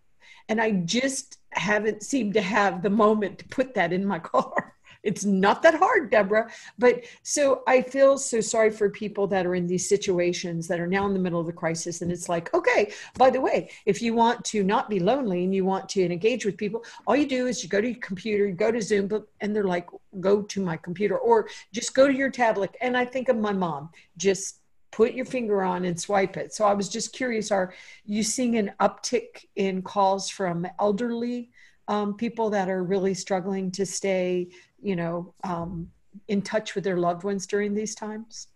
And 0.48 0.60
I 0.60 0.72
just 0.72 1.38
haven't 1.52 2.02
seemed 2.02 2.34
to 2.34 2.42
have 2.42 2.82
the 2.82 2.90
moment 2.90 3.38
to 3.38 3.44
put 3.48 3.74
that 3.74 3.92
in 3.92 4.04
my 4.04 4.18
car. 4.32 4.74
It's 5.02 5.24
not 5.24 5.62
that 5.62 5.74
hard 5.74 6.10
deborah. 6.10 6.50
But 6.78 7.04
so 7.22 7.62
i 7.66 7.80
feel 7.80 8.18
so 8.18 8.40
sorry 8.40 8.70
for 8.70 8.90
people 8.90 9.26
that 9.28 9.46
are 9.46 9.54
in 9.54 9.66
these 9.66 9.88
situations 9.88 10.68
that 10.68 10.80
are 10.80 10.86
now 10.86 11.06
in 11.06 11.14
the 11.14 11.18
middle 11.18 11.40
of 11.40 11.46
the 11.46 11.52
crisis. 11.52 12.02
And 12.02 12.12
it's 12.12 12.28
like 12.28 12.52
okay 12.54 12.92
by 13.18 13.30
the 13.30 13.40
way 13.40 13.70
if 13.86 14.02
you 14.02 14.14
want 14.14 14.44
to 14.46 14.62
not 14.62 14.90
be 14.90 15.00
lonely 15.00 15.44
and 15.44 15.54
you 15.54 15.64
want 15.64 15.88
to 15.90 16.04
engage 16.04 16.44
with 16.44 16.56
people 16.56 16.84
all 17.06 17.16
you 17.16 17.26
do 17.26 17.46
is 17.46 17.62
you 17.62 17.68
go 17.68 17.80
to 17.80 17.88
your 17.88 18.00
computer 18.00 18.46
you 18.46 18.54
go 18.54 18.70
to 18.70 18.82
zoom 18.82 19.08
and 19.40 19.54
they're 19.54 19.64
like 19.64 19.88
go 20.20 20.42
to 20.42 20.60
my 20.60 20.76
computer 20.76 21.18
or 21.18 21.48
just 21.72 21.94
go 21.94 22.06
to 22.06 22.14
your 22.14 22.30
tablet. 22.30 22.74
And 22.80 22.96
i 22.96 23.04
think 23.04 23.28
of 23.28 23.36
my 23.36 23.52
mom 23.52 23.90
just 24.16 24.59
put 24.90 25.14
your 25.14 25.24
finger 25.24 25.62
on 25.62 25.84
and 25.84 26.00
swipe 26.00 26.36
it 26.36 26.52
so 26.52 26.64
i 26.64 26.74
was 26.74 26.88
just 26.88 27.12
curious 27.12 27.50
are 27.50 27.72
you 28.04 28.22
seeing 28.22 28.56
an 28.56 28.72
uptick 28.80 29.44
in 29.56 29.82
calls 29.82 30.28
from 30.28 30.66
elderly 30.78 31.50
um, 31.88 32.14
people 32.14 32.50
that 32.50 32.68
are 32.68 32.84
really 32.84 33.14
struggling 33.14 33.70
to 33.72 33.84
stay 33.84 34.48
you 34.82 34.96
know, 34.96 35.34
um, 35.44 35.90
in 36.28 36.42
touch 36.42 36.74
with 36.74 36.84
their 36.84 36.96
loved 36.96 37.24
ones 37.24 37.46
during 37.46 37.74
these 37.74 37.94
times? 37.94 38.48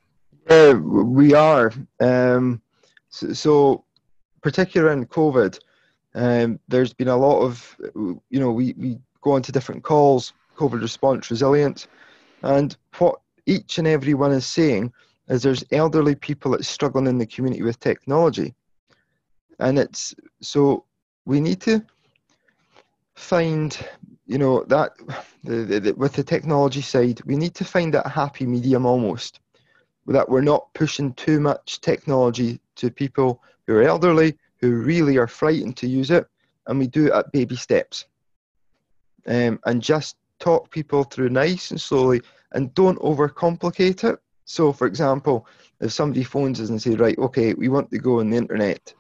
Yeah, 0.48 0.72
we 0.72 1.34
are. 1.34 1.72
Um, 2.00 2.60
so, 3.08 3.32
so, 3.32 3.84
particularly 4.42 5.00
in 5.00 5.06
COVID, 5.06 5.58
um, 6.14 6.60
there's 6.68 6.92
been 6.92 7.08
a 7.08 7.16
lot 7.16 7.40
of, 7.42 7.76
you 7.94 8.20
know, 8.40 8.52
we, 8.52 8.74
we 8.76 8.98
go 9.20 9.32
on 9.32 9.42
to 9.42 9.52
different 9.52 9.82
calls, 9.82 10.32
COVID 10.56 10.80
response 10.80 11.30
resilience, 11.30 11.88
and 12.42 12.76
what 12.98 13.20
each 13.46 13.78
and 13.78 13.86
every 13.86 14.14
one 14.14 14.32
is 14.32 14.46
saying 14.46 14.92
is 15.28 15.42
there's 15.42 15.64
elderly 15.72 16.14
people 16.14 16.50
that's 16.50 16.68
struggling 16.68 17.06
in 17.06 17.18
the 17.18 17.26
community 17.26 17.62
with 17.62 17.80
technology. 17.80 18.54
And 19.58 19.78
it's 19.78 20.14
so 20.40 20.84
we 21.24 21.40
need 21.40 21.60
to 21.62 21.84
find 23.14 23.78
you 24.26 24.38
know 24.38 24.64
that 24.64 24.92
the, 25.44 25.56
the, 25.56 25.80
the, 25.80 25.94
with 25.94 26.14
the 26.14 26.24
technology 26.24 26.80
side 26.80 27.20
we 27.24 27.36
need 27.36 27.54
to 27.54 27.64
find 27.64 27.94
that 27.94 28.06
happy 28.06 28.46
medium 28.46 28.86
almost 28.86 29.40
that 30.06 30.28
we're 30.28 30.42
not 30.42 30.72
pushing 30.74 31.12
too 31.14 31.40
much 31.40 31.80
technology 31.80 32.60
to 32.74 32.90
people 32.90 33.42
who 33.66 33.74
are 33.74 33.82
elderly 33.82 34.36
who 34.60 34.82
really 34.82 35.16
are 35.16 35.26
frightened 35.26 35.76
to 35.76 35.86
use 35.86 36.10
it 36.10 36.26
and 36.66 36.78
we 36.78 36.86
do 36.86 37.06
it 37.06 37.12
at 37.12 37.30
baby 37.32 37.56
steps 37.56 38.06
um, 39.26 39.58
and 39.66 39.80
just 39.80 40.16
talk 40.40 40.70
people 40.70 41.04
through 41.04 41.28
nice 41.28 41.70
and 41.70 41.80
slowly 41.80 42.20
and 42.52 42.74
don't 42.74 42.98
overcomplicate 42.98 44.04
it 44.04 44.18
so 44.44 44.72
for 44.72 44.86
example 44.86 45.46
if 45.80 45.92
somebody 45.92 46.22
phones 46.22 46.60
us 46.60 46.70
and 46.70 46.80
say 46.80 46.94
right 46.94 47.18
okay 47.18 47.54
we 47.54 47.68
want 47.68 47.90
to 47.90 47.98
go 47.98 48.20
on 48.20 48.30
the 48.30 48.36
internet 48.36 48.94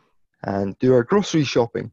and 0.44 0.78
do 0.78 0.92
our 0.92 1.02
grocery 1.02 1.44
shopping 1.44 1.90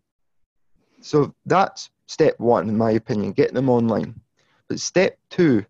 so 1.01 1.33
that's 1.45 1.89
step 2.11 2.39
one, 2.39 2.67
in 2.67 2.77
my 2.77 2.91
opinion, 2.91 3.31
getting 3.31 3.55
them 3.55 3.69
online. 3.69 4.19
But 4.67 4.79
step 4.79 5.17
two, 5.29 5.65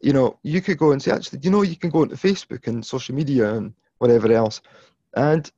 you 0.00 0.12
know, 0.12 0.38
you 0.42 0.60
could 0.60 0.78
go 0.78 0.92
and 0.92 1.02
say, 1.02 1.10
actually, 1.10 1.40
you 1.42 1.50
know, 1.50 1.62
you 1.62 1.76
can 1.76 1.90
go 1.90 2.02
into 2.02 2.16
Facebook 2.16 2.66
and 2.66 2.84
social 2.84 3.14
media 3.14 3.54
and 3.54 3.72
whatever 3.98 4.32
else. 4.32 4.62
And 5.14 5.50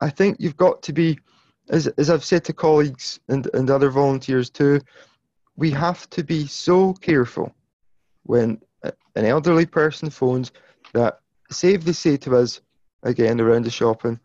I 0.00 0.10
think 0.10 0.36
you've 0.38 0.56
got 0.56 0.82
to 0.82 0.92
be, 0.92 1.18
as, 1.70 1.86
as 1.86 2.10
I've 2.10 2.24
said 2.24 2.44
to 2.44 2.52
colleagues 2.52 3.20
and, 3.28 3.48
and 3.54 3.70
other 3.70 3.90
volunteers 3.90 4.50
too, 4.50 4.80
we 5.56 5.70
have 5.70 6.08
to 6.10 6.24
be 6.24 6.46
so 6.46 6.92
careful 6.94 7.54
when 8.24 8.60
an 8.82 9.24
elderly 9.24 9.66
person 9.66 10.10
phones 10.10 10.52
that, 10.96 11.20
say 11.50 11.74
if 11.74 11.84
they 11.84 11.92
say 11.92 12.16
to 12.18 12.36
us, 12.36 12.60
again, 13.02 13.40
around 13.40 13.64
the 13.64 13.70
shopping, 13.70 14.18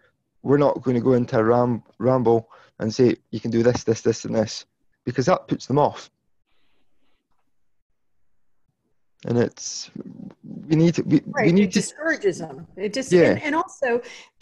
we're 0.44 0.58
not 0.58 0.82
going 0.82 0.96
to 0.96 1.02
go 1.02 1.14
into 1.14 1.38
a 1.38 1.44
ram, 1.44 1.84
ramble 2.00 2.50
and 2.80 2.94
say, 2.94 3.16
you 3.30 3.40
can 3.40 3.52
do 3.52 3.64
this, 3.64 3.84
this, 3.84 4.02
this, 4.02 4.26
and 4.26 4.36
this 4.36 4.66
because 5.06 5.26
that 5.26 5.48
puts 5.48 5.68
them 5.68 5.78
off. 5.78 6.10
And 9.28 9.38
it's 9.38 9.92
we 10.68 10.76
need 10.76 10.96
to 10.96 11.04
we, 11.04 11.22
right. 11.28 11.46
we 11.46 11.52
need 11.52 11.66
it 11.66 11.74
discourages 11.74 12.40
them. 12.40 12.66
It 12.76 12.92
just 12.92 13.12
yeah. 13.12 13.32
and, 13.32 13.44
and 13.44 13.56
also 13.56 14.02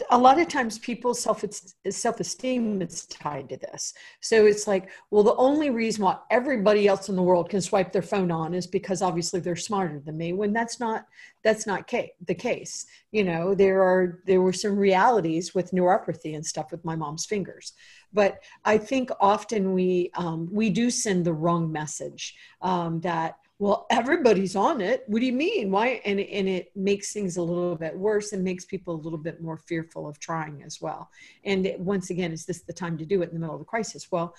a 0.10 0.18
lot 0.18 0.40
of 0.40 0.48
times 0.48 0.80
people's 0.80 1.20
self 1.20 1.44
self 1.90 2.20
esteem 2.22 2.82
is 2.82 3.06
tied 3.08 3.50
to 3.50 3.58
this. 3.58 3.94
So 4.22 4.46
it's 4.46 4.68
like, 4.68 4.90
well, 5.12 5.24
the 5.24 5.36
only 5.36 5.70
reason 5.70 6.06
why 6.06 6.18
everybody 6.32 6.88
else 6.88 7.10
in 7.10 7.18
the 7.18 7.22
world 7.22 7.50
can 7.50 7.60
swipe 7.62 7.92
their 7.92 8.02
phone 8.02 8.32
on 8.32 8.54
is 8.54 8.68
because 8.68 9.02
obviously 9.02 9.42
they're 9.42 9.58
smarter 9.58 10.00
than 10.00 10.18
me. 10.18 10.32
When 10.32 10.54
that's 10.54 10.80
not 10.80 11.06
that's 11.44 11.68
not 11.68 11.90
ca- 11.90 12.14
the 12.26 12.36
case. 12.36 12.86
You 13.12 13.26
know, 13.26 13.54
there 13.54 13.84
are 13.84 14.22
there 14.26 14.42
were 14.42 14.54
some 14.54 14.78
realities 14.78 15.54
with 15.54 15.72
neuropathy 15.72 16.36
and 16.36 16.46
stuff 16.46 16.72
with 16.72 16.86
my 16.86 16.96
mom's 16.96 17.26
fingers 17.26 17.74
but 18.12 18.40
I 18.66 18.78
think 18.78 19.12
often 19.20 19.74
we 19.74 20.10
um, 20.16 20.50
we 20.52 20.70
do 20.70 20.90
send 20.90 21.26
the 21.26 21.34
wrong 21.34 21.72
message 21.72 22.36
um, 22.62 23.02
that 23.02 23.36
well 23.60 23.86
everybody's 23.92 24.56
on 24.56 24.82
it. 24.82 25.04
What 25.08 25.20
do 25.20 25.26
you 25.26 25.34
mean? 25.34 25.70
Why? 25.70 26.02
And 26.06 26.20
and 26.20 26.50
it 26.50 26.72
makes 26.76 27.14
things 27.14 27.38
a 27.38 27.42
little 27.42 27.76
bit 27.76 27.96
worse 27.96 28.34
and 28.34 28.44
makes 28.44 28.66
people 28.66 28.96
a 28.96 29.02
little 29.02 29.20
bit 29.20 29.42
more 29.42 29.58
fearful 29.58 30.08
of 30.08 30.20
trying 30.20 30.64
as 30.64 30.82
well. 30.82 31.10
And 31.44 31.66
it, 31.66 31.80
once 31.80 32.10
again, 32.10 32.32
is 32.32 32.46
this 32.46 32.62
the 32.62 32.74
time 32.74 32.98
to 32.98 33.06
do 33.06 33.22
it 33.22 33.30
in 33.30 33.36
the 33.36 33.40
middle 33.40 33.56
of 33.56 33.60
the 33.60 33.66
crisis? 33.66 34.12
Well, 34.12 34.34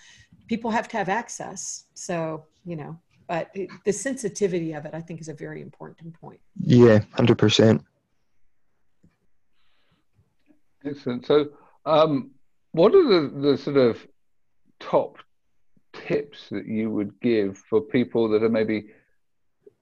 people 0.48 0.70
have 0.70 0.88
to 0.88 0.96
have 0.96 1.08
access. 1.08 1.84
So 1.94 2.44
you 2.64 2.76
know, 2.76 2.98
but 3.28 3.50
it, 3.54 3.70
the 3.84 3.92
sensitivity 3.92 4.72
of 4.72 4.86
it, 4.86 4.94
I 4.94 5.00
think, 5.00 5.20
is 5.20 5.28
a 5.28 5.34
very 5.34 5.62
important 5.62 6.14
point. 6.20 6.40
Yeah, 6.58 7.00
hundred 7.14 7.38
percent. 7.38 7.84
Excellent. 10.84 11.26
So, 11.26 11.50
um, 11.84 12.30
what 12.72 12.94
are 12.94 13.06
the, 13.06 13.50
the 13.50 13.58
sort 13.58 13.76
of 13.76 14.06
top 14.78 15.18
tips 15.92 16.48
that 16.50 16.66
you 16.66 16.90
would 16.90 17.20
give 17.20 17.58
for 17.58 17.80
people 17.80 18.28
that 18.30 18.42
are 18.42 18.48
maybe 18.48 18.86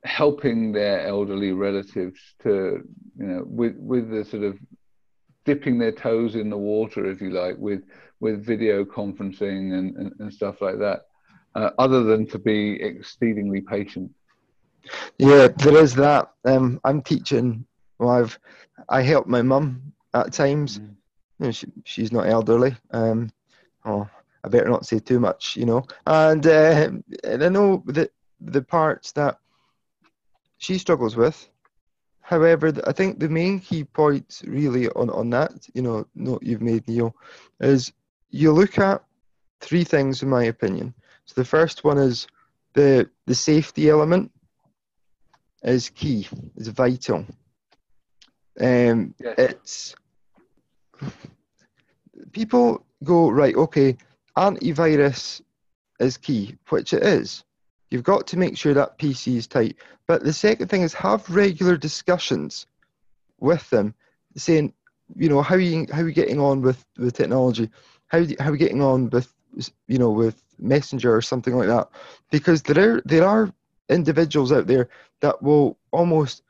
helping 0.09 0.73
their 0.73 1.07
elderly 1.07 1.53
relatives 1.53 2.19
to, 2.43 2.83
you 3.19 3.27
know, 3.27 3.45
with 3.47 3.77
with 3.77 4.11
the 4.11 4.25
sort 4.25 4.43
of 4.43 4.59
dipping 5.45 5.79
their 5.79 5.93
toes 5.93 6.35
in 6.35 6.51
the 6.51 6.57
water, 6.57 7.09
if 7.11 7.21
you 7.21 7.31
like, 7.31 7.57
with 7.59 7.83
with 8.21 8.45
video 8.45 8.85
conferencing 8.85 9.79
and, 9.79 9.97
and, 9.97 10.13
and 10.19 10.33
stuff 10.33 10.61
like 10.61 10.79
that, 10.79 11.07
uh, 11.55 11.71
other 11.79 12.03
than 12.03 12.27
to 12.27 12.39
be 12.39 12.81
exceedingly 12.83 13.61
patient? 13.61 14.11
Yeah, 15.19 15.49
there 15.49 15.77
is 15.77 15.95
that. 15.95 16.33
Um, 16.45 16.81
I'm 16.85 17.03
teaching. 17.03 17.65
Well, 17.99 18.11
I've 18.11 18.39
I 18.89 19.03
help 19.03 19.27
my 19.27 19.43
mum 19.43 19.93
at 20.15 20.33
times. 20.33 20.79
Mm 20.79 20.95
you 21.39 21.47
know, 21.47 21.53
she, 21.53 21.67
she's 21.85 22.13
not 22.13 22.27
elderly. 22.27 22.77
Um, 22.91 23.31
oh, 23.85 24.09
I 24.45 24.49
better 24.49 24.69
not 24.69 24.87
say 24.87 24.99
too 24.99 25.21
much, 25.21 25.57
you 25.57 25.67
know. 25.67 25.85
And, 26.07 26.47
uh, 26.47 26.91
and 27.25 27.45
I 27.45 27.49
know 27.49 27.83
that 27.87 28.11
the 28.41 28.63
parts 28.63 29.13
that 29.13 29.39
she 30.59 30.79
struggles 30.79 31.17
with. 31.17 31.49
However, 32.21 32.73
I 32.87 32.93
think 32.93 33.19
the 33.19 33.29
main 33.29 33.59
key 33.59 33.85
point 33.85 34.43
really 34.45 34.89
on, 34.91 35.09
on 35.11 35.31
that, 35.31 35.67
you 35.73 35.81
know, 35.81 36.07
note 36.15 36.43
you've 36.43 36.61
made, 36.61 36.87
Neil, 36.87 37.17
is 37.61 37.93
you 38.31 38.53
look 38.53 38.79
at 38.79 39.03
three 39.61 39.85
things 39.85 40.23
in 40.23 40.29
my 40.29 40.45
opinion. 40.45 40.93
So 41.25 41.35
the 41.41 41.45
first 41.45 41.85
one 41.85 41.99
is 41.99 42.27
the 42.75 43.09
the 43.27 43.35
safety 43.35 43.89
element 43.89 44.31
is 45.63 45.89
key, 45.89 46.29
is 46.57 46.69
vital. 46.69 47.25
Um, 48.61 49.15
yes. 49.19 49.35
It's 49.39 49.95
people 52.33 52.85
go 53.05 53.31
right. 53.31 53.55
Okay, 53.55 53.97
antivirus 54.37 55.41
is 56.01 56.17
key, 56.17 56.57
which 56.69 56.93
it 56.93 57.03
is. 57.03 57.45
You've 57.91 58.05
got 58.05 58.27
to 58.29 58.39
make 58.39 58.57
sure 58.57 58.75
that 58.75 58.99
PC 58.99 59.37
is 59.37 59.47
tight. 59.47 59.77
But 60.07 60.25
the 60.25 60.33
second 60.33 60.69
thing 60.69 60.83
is 60.83 60.95
have 60.95 61.29
regular 61.31 61.77
discussions 61.77 62.67
with 63.41 63.69
them, 63.71 63.95
saying, 64.37 64.73
you 65.17 65.29
know, 65.29 65.43
how 65.43 65.55
are 65.55 65.61
you 65.61 65.87
how 65.93 66.03
are 66.03 66.09
you 66.09 66.15
getting 66.15 66.41
on 66.41 66.61
with 66.61 66.85
with 66.99 67.15
technology? 67.15 67.71
How 68.09 68.25
how 68.41 68.51
are 68.51 68.53
you 68.53 68.59
getting 68.59 68.83
on 68.83 69.11
with 69.11 69.33
you 69.87 69.99
know 69.99 70.11
with 70.11 70.43
Messenger 70.59 71.15
or 71.15 71.23
something 71.23 71.55
like 71.57 71.69
that? 71.69 71.89
Because 72.31 72.63
there 72.63 72.97
are 72.97 73.03
there 73.05 73.27
are 73.27 73.53
individuals 73.89 74.53
out 74.53 74.67
there 74.67 74.89
that 75.21 75.43
will 75.43 75.79
almost 75.93 76.43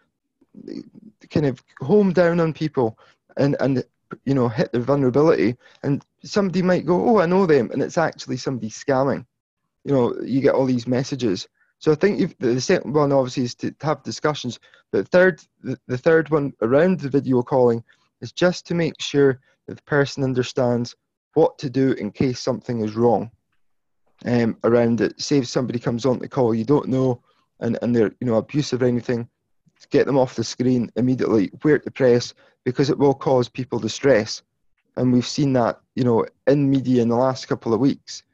kind 1.31 1.47
of 1.47 1.63
home 1.81 2.13
down 2.13 2.41
on 2.41 2.53
people 2.53 2.99
and 3.37 3.57
and 3.61 3.85
you 4.25 4.35
know 4.35 4.49
hit 4.49 4.73
their 4.73 4.81
vulnerability 4.81 5.57
and 5.83 6.05
somebody 6.25 6.63
might 6.63 6.87
go 6.87 7.09
oh 7.09 7.21
i 7.21 7.27
know 7.27 7.47
them 7.47 7.71
and 7.71 7.83
it's 7.83 7.99
actually 7.99 8.37
somebody 8.37 8.71
scamming 8.71 9.25
you 9.89 9.95
know 9.95 10.15
you 10.21 10.43
get 10.43 10.55
all 10.55 10.67
these 10.67 10.87
messages. 10.87 11.49
So 11.79 11.93
i 11.93 11.95
think 11.95 12.39
the 12.39 12.61
second 12.61 12.93
one 12.93 13.13
obviously 13.13 13.45
is 13.45 13.55
to 13.57 13.75
have 13.81 14.03
discussions 14.03 14.59
but 14.93 15.09
third 15.09 15.41
the, 15.63 15.79
the 15.87 15.97
third 15.97 16.29
one 16.29 16.53
around 16.61 17.01
the 17.01 17.09
video 17.09 17.43
calling 17.43 17.83
is 18.21 18.33
just 18.33 18.67
to 18.67 18.75
make 18.75 19.01
sure 19.01 19.41
that 19.67 19.77
the 19.77 19.83
person 19.85 20.25
understands 20.25 20.95
what 21.35 21.57
to 21.59 21.71
do 21.71 21.93
in 21.93 22.11
case 22.11 22.41
something 22.41 22.81
is 22.81 22.97
wrong 22.97 23.31
um, 24.27 24.57
around 24.65 25.01
it. 25.01 25.21
Say 25.21 25.39
if 25.39 25.47
somebody 25.47 25.79
comes 25.79 26.05
on 26.05 26.19
the 26.19 26.29
call 26.29 26.55
you 26.55 26.65
don't 26.65 26.89
know 26.89 27.23
and, 27.61 27.79
and 27.81 27.95
they're 27.95 28.13
you 28.21 28.27
know 28.27 28.37
abusive 28.37 28.83
or 28.83 28.87
anything 28.87 29.29
get 29.91 30.07
them 30.07 30.19
off 30.19 30.35
the 30.35 30.43
screen 30.43 30.91
immediately 30.97 31.53
where 31.63 31.79
to 31.79 31.91
press 31.91 32.35
because 32.65 32.91
it 32.91 32.99
will 32.99 33.15
cause 33.15 33.49
people 33.49 33.79
distress. 33.79 34.43
And 34.97 35.13
we've 35.13 35.35
seen 35.39 35.53
that 35.55 35.81
you 35.95 36.05
know 36.05 36.27
in 36.47 36.69
media 36.69 37.01
in 37.01 37.09
the 37.09 37.23
last 37.27 37.47
couple 37.47 37.73
of 37.73 37.81
weeks 37.81 38.25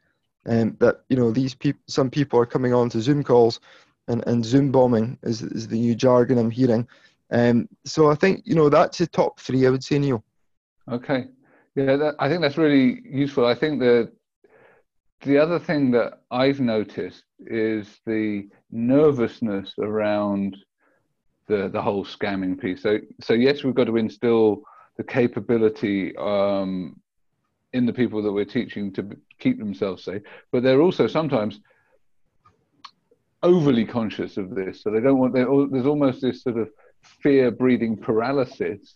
um, 0.47 0.75
that 0.79 1.01
you 1.09 1.15
know 1.15 1.31
these 1.31 1.53
people 1.53 1.81
some 1.87 2.09
people 2.09 2.39
are 2.39 2.45
coming 2.45 2.73
on 2.73 2.89
to 2.89 3.01
zoom 3.01 3.23
calls 3.23 3.59
and, 4.07 4.23
and 4.27 4.45
zoom 4.45 4.71
bombing 4.71 5.17
is, 5.23 5.41
is 5.41 5.67
the 5.67 5.79
new 5.79 5.95
jargon 5.95 6.37
i'm 6.37 6.51
hearing. 6.51 6.87
Um, 7.31 7.67
so 7.85 8.09
i 8.11 8.15
think 8.15 8.43
you 8.45 8.55
know 8.55 8.69
that's 8.69 8.99
the 8.99 9.07
top 9.07 9.39
three 9.39 9.65
i 9.65 9.69
would 9.69 9.83
say 9.83 9.99
neil. 9.99 10.23
Okay. 10.91 11.25
Yeah 11.75 11.95
that, 11.97 12.15
i 12.19 12.29
think 12.29 12.41
that's 12.41 12.57
really 12.57 13.01
useful. 13.05 13.45
I 13.45 13.55
think 13.55 13.79
that 13.79 14.11
the 15.21 15.37
other 15.37 15.59
thing 15.59 15.91
that 15.91 16.21
i've 16.31 16.59
noticed 16.59 17.23
is 17.47 17.99
the 18.05 18.47
nervousness 18.71 19.73
around 19.79 20.57
the 21.47 21.69
the 21.69 21.81
whole 21.81 22.05
scamming 22.05 22.59
piece. 22.59 22.83
So 22.83 22.99
so 23.21 23.33
yes 23.33 23.63
we've 23.63 23.75
got 23.75 23.85
to 23.85 23.97
instill 23.97 24.61
the 24.97 25.03
capability 25.03 26.15
um, 26.17 26.99
in 27.73 27.85
the 27.85 27.93
people 27.93 28.21
that 28.23 28.31
we're 28.31 28.45
teaching 28.45 28.93
to 28.93 29.09
keep 29.39 29.59
themselves 29.59 30.03
safe, 30.03 30.21
but 30.51 30.63
they're 30.63 30.81
also 30.81 31.07
sometimes 31.07 31.59
overly 33.43 33.85
conscious 33.85 34.37
of 34.37 34.55
this. 34.55 34.81
So 34.81 34.91
they 34.91 34.99
don't 34.99 35.19
want. 35.19 35.33
There's 35.33 35.85
almost 35.85 36.21
this 36.21 36.43
sort 36.43 36.57
of 36.57 36.69
fear-breeding 37.21 37.97
paralysis 37.97 38.95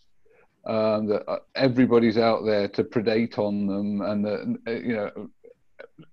um, 0.65 1.07
that 1.07 1.23
uh, 1.27 1.39
everybody's 1.55 2.17
out 2.17 2.45
there 2.45 2.67
to 2.69 2.83
predate 2.83 3.37
on 3.37 3.67
them, 3.67 4.01
and 4.01 4.25
that 4.25 4.57
uh, 4.67 4.71
you 4.71 4.95
know 4.95 5.29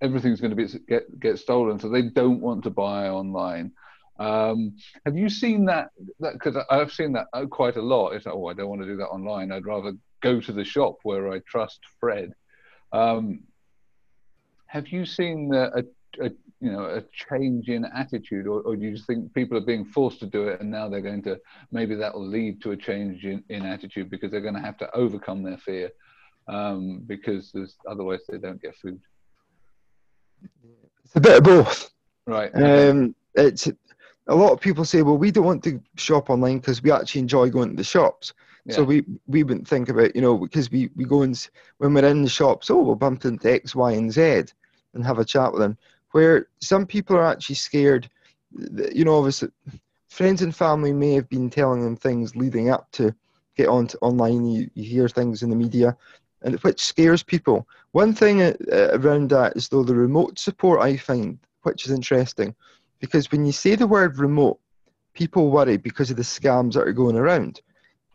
everything's 0.00 0.40
going 0.40 0.54
to 0.54 0.56
be 0.56 0.68
get 0.88 1.18
get 1.20 1.38
stolen. 1.38 1.78
So 1.78 1.88
they 1.88 2.02
don't 2.02 2.40
want 2.40 2.64
to 2.64 2.70
buy 2.70 3.08
online. 3.08 3.72
Um, 4.18 4.76
have 5.04 5.16
you 5.16 5.28
seen 5.28 5.66
that? 5.66 5.90
Because 6.20 6.56
I've 6.70 6.92
seen 6.92 7.12
that 7.12 7.26
uh, 7.32 7.46
quite 7.46 7.76
a 7.76 7.82
lot. 7.82 8.10
It's 8.10 8.26
oh, 8.26 8.46
I 8.46 8.54
don't 8.54 8.68
want 8.68 8.82
to 8.82 8.86
do 8.86 8.96
that 8.96 9.08
online. 9.08 9.52
I'd 9.52 9.66
rather 9.66 9.92
go 10.22 10.40
to 10.40 10.52
the 10.52 10.64
shop 10.64 10.96
where 11.02 11.30
I 11.32 11.40
trust 11.40 11.80
Fred. 12.00 12.32
Um, 12.92 13.40
have 14.66 14.88
you 14.88 15.06
seen 15.06 15.52
a, 15.54 15.82
a, 16.20 16.30
you 16.60 16.72
know 16.72 16.84
a 16.86 17.02
change 17.12 17.68
in 17.68 17.84
attitude, 17.84 18.46
or, 18.46 18.60
or, 18.62 18.76
do 18.76 18.82
you 18.82 18.92
just 18.92 19.06
think 19.06 19.32
people 19.34 19.56
are 19.56 19.64
being 19.64 19.84
forced 19.84 20.20
to 20.20 20.26
do 20.26 20.48
it, 20.48 20.60
and 20.60 20.70
now 20.70 20.88
they're 20.88 21.00
going 21.00 21.22
to 21.22 21.38
maybe 21.70 21.94
that 21.94 22.14
will 22.14 22.26
lead 22.26 22.62
to 22.62 22.72
a 22.72 22.76
change 22.76 23.24
in, 23.24 23.42
in 23.48 23.64
attitude 23.64 24.10
because 24.10 24.30
they're 24.30 24.40
going 24.40 24.54
to 24.54 24.60
have 24.60 24.78
to 24.78 24.90
overcome 24.94 25.42
their 25.42 25.58
fear 25.58 25.90
um, 26.48 27.02
because 27.06 27.52
otherwise 27.88 28.20
they 28.28 28.38
don't 28.38 28.60
get 28.62 28.74
food. 28.76 29.00
It's 31.04 31.16
a 31.16 31.20
bit 31.20 31.38
of 31.38 31.44
both. 31.44 31.90
Right. 32.26 32.50
Um, 32.54 33.14
it's 33.34 33.68
a 34.28 34.34
lot 34.34 34.52
of 34.52 34.60
people 34.60 34.84
say, 34.84 35.02
well, 35.02 35.18
we 35.18 35.30
don't 35.30 35.44
want 35.44 35.62
to 35.64 35.80
shop 35.96 36.30
online 36.30 36.58
because 36.58 36.82
we 36.82 36.90
actually 36.90 37.20
enjoy 37.20 37.48
going 37.48 37.70
to 37.70 37.76
the 37.76 37.84
shops. 37.84 38.34
So 38.72 38.82
we, 38.82 39.04
we 39.26 39.44
wouldn't 39.44 39.68
think 39.68 39.88
about, 39.88 40.16
you 40.16 40.22
know, 40.22 40.36
because 40.36 40.70
we, 40.70 40.90
we 40.96 41.04
go 41.04 41.22
and, 41.22 41.48
when 41.78 41.94
we're 41.94 42.04
in 42.04 42.22
the 42.22 42.28
shops, 42.28 42.68
oh, 42.68 42.82
we'll 42.82 42.96
bump 42.96 43.24
into 43.24 43.52
X, 43.52 43.74
Y, 43.74 43.92
and 43.92 44.12
Z 44.12 44.46
and 44.94 45.04
have 45.04 45.18
a 45.18 45.24
chat 45.24 45.52
with 45.52 45.60
them. 45.60 45.78
Where 46.10 46.48
some 46.60 46.84
people 46.86 47.16
are 47.16 47.26
actually 47.26 47.54
scared, 47.56 48.10
you 48.92 49.04
know, 49.04 49.18
obviously, 49.18 49.50
friends 50.08 50.42
and 50.42 50.54
family 50.54 50.92
may 50.92 51.12
have 51.12 51.28
been 51.28 51.50
telling 51.50 51.84
them 51.84 51.96
things 51.96 52.34
leading 52.34 52.70
up 52.70 52.90
to 52.92 53.14
get 53.56 53.68
on 53.68 53.86
to 53.88 53.98
online. 53.98 54.46
You, 54.46 54.70
you 54.74 54.84
hear 54.84 55.08
things 55.08 55.42
in 55.42 55.50
the 55.50 55.56
media, 55.56 55.96
and 56.42 56.58
which 56.60 56.80
scares 56.80 57.22
people. 57.22 57.68
One 57.92 58.14
thing 58.14 58.42
uh, 58.42 58.54
around 58.72 59.30
that 59.30 59.56
is 59.56 59.68
though 59.68 59.84
the 59.84 59.94
remote 59.94 60.38
support 60.38 60.80
I 60.80 60.96
find, 60.96 61.38
which 61.62 61.86
is 61.86 61.92
interesting, 61.92 62.54
because 62.98 63.30
when 63.30 63.44
you 63.46 63.52
say 63.52 63.74
the 63.74 63.86
word 63.86 64.18
remote, 64.18 64.58
people 65.12 65.50
worry 65.50 65.76
because 65.76 66.10
of 66.10 66.16
the 66.16 66.22
scams 66.22 66.72
that 66.72 66.88
are 66.88 66.92
going 66.92 67.16
around 67.16 67.60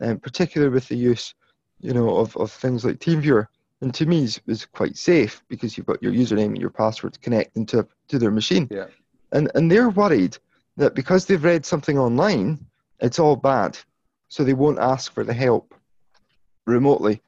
um, 0.02 0.18
particularly 0.18 0.72
with 0.72 0.88
the 0.88 0.96
use, 0.96 1.34
you 1.80 1.94
know, 1.94 2.16
of, 2.16 2.36
of 2.36 2.50
things 2.50 2.84
like 2.84 2.98
TeamViewer. 2.98 3.46
And 3.80 3.92
to 3.94 4.06
me, 4.06 4.24
is, 4.24 4.40
is 4.46 4.64
quite 4.66 4.96
safe 4.96 5.42
because 5.48 5.76
you've 5.76 5.86
got 5.86 6.02
your 6.02 6.12
username 6.12 6.46
and 6.46 6.60
your 6.60 6.70
password 6.70 7.20
connecting 7.20 7.66
to 7.66 7.86
to 8.08 8.18
their 8.18 8.30
machine. 8.30 8.68
Yeah. 8.70 8.86
And 9.32 9.50
and 9.54 9.70
they're 9.70 9.90
worried 9.90 10.36
that 10.76 10.94
because 10.94 11.26
they've 11.26 11.42
read 11.42 11.66
something 11.66 11.98
online, 11.98 12.64
it's 13.00 13.18
all 13.18 13.36
bad, 13.36 13.78
so 14.28 14.44
they 14.44 14.54
won't 14.54 14.78
ask 14.78 15.12
for 15.12 15.24
the 15.24 15.34
help 15.34 15.74
remotely, 16.66 17.20